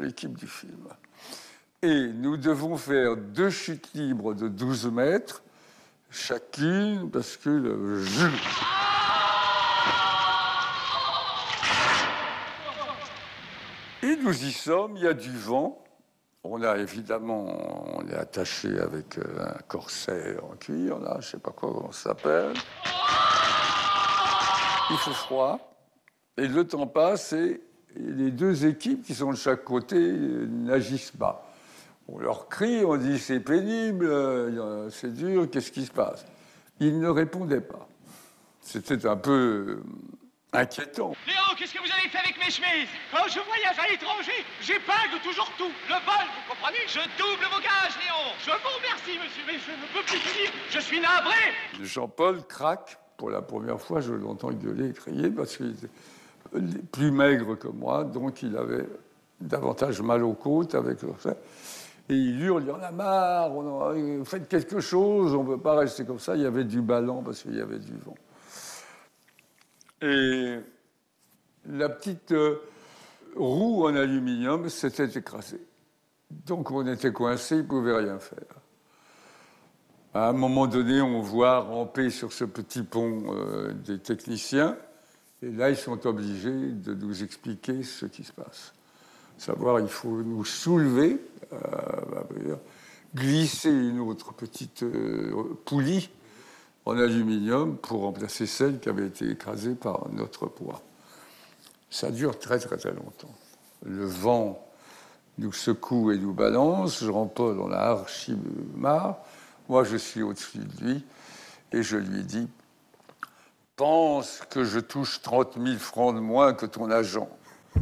[0.00, 0.88] l'équipe du film.
[1.82, 5.42] Et nous devons faire deux chutes libres de 12 mètres,
[6.10, 8.04] chacune, parce que le.
[14.02, 15.84] Et nous y sommes, il y a du vent.
[16.42, 21.30] On a évidemment, on est attaché avec euh, un corset en cuir, là, je ne
[21.32, 22.54] sais pas quoi on s'appelle.
[24.90, 25.58] Il fait froid.
[26.38, 27.60] Et le temps passe et
[27.94, 31.46] les deux équipes qui sont de chaque côté euh, n'agissent pas.
[32.08, 36.24] On leur crie, on dit c'est pénible, euh, c'est dur, qu'est-ce qui se passe?
[36.80, 37.86] Ils ne répondaient pas.
[38.62, 39.82] C'était un peu
[40.52, 41.12] inquiétant.
[41.26, 42.88] Léon, qu'est-ce que vous avez fait avec mes chemises?
[43.12, 45.70] Quand je voyage à l'étranger, j'épingle toujours tout.
[45.88, 46.82] Le vol, vous comprenez?
[46.86, 48.34] Je double vos gages, Léon.
[48.40, 50.50] Je vous remercie, monsieur, mais je ne peux plus finir.
[50.70, 51.38] Je suis navré.
[51.82, 52.98] Jean-Paul craque.
[53.16, 55.90] Pour la première fois, je l'entends gueuler et crier parce qu'il était
[56.90, 58.86] plus maigre que moi, donc il avait
[59.38, 61.36] davantage mal aux côtes avec le fait.
[62.08, 65.76] Et il hurle, il en a marre, on faites quelque chose, on ne peut pas
[65.76, 66.34] rester comme ça.
[66.34, 68.14] Il y avait du ballon parce qu'il y avait du vent.
[70.02, 70.58] Et
[71.68, 72.56] la petite euh,
[73.36, 75.60] roue en aluminium s'était écrasée.
[76.30, 78.38] Donc on était coincé, il ne pouvait rien faire.
[80.14, 84.76] À un moment donné, on voit ramper sur ce petit pont euh, des techniciens,
[85.42, 88.74] et là, ils sont obligés de nous expliquer ce qui se passe.
[89.38, 91.18] Savoir, il faut nous soulever,
[91.52, 92.56] euh,
[93.14, 94.84] glisser une autre petite
[95.64, 96.10] poulie
[96.90, 100.82] en aluminium pour remplacer celle qui avait été écrasée par notre poids.
[101.88, 103.34] Ça dure très très très longtemps.
[103.84, 104.66] Le vent
[105.38, 107.04] nous secoue et nous balance.
[107.04, 108.36] Jean-Paul en a archi
[108.74, 109.18] marre.
[109.68, 111.04] Moi, je suis au-dessus de lui
[111.70, 112.48] et je lui dis
[113.76, 117.28] Pense que je touche 30 000 francs de moins que ton agent.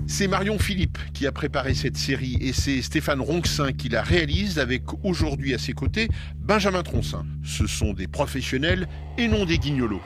[0.07, 4.59] C'est Marion Philippe qui a préparé cette série et c'est Stéphane Ronxin qui la réalise
[4.59, 7.26] avec aujourd'hui à ses côtés Benjamin Troncin.
[7.45, 10.03] Ce sont des professionnels et non des guignolos.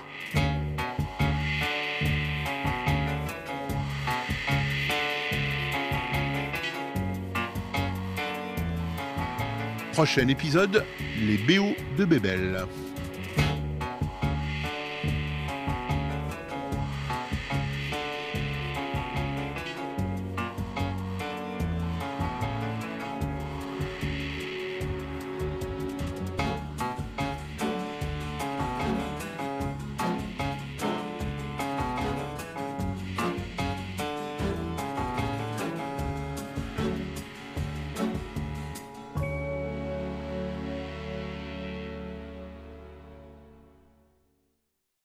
[9.93, 10.85] Prochain épisode,
[11.21, 12.67] les BO de Bébel.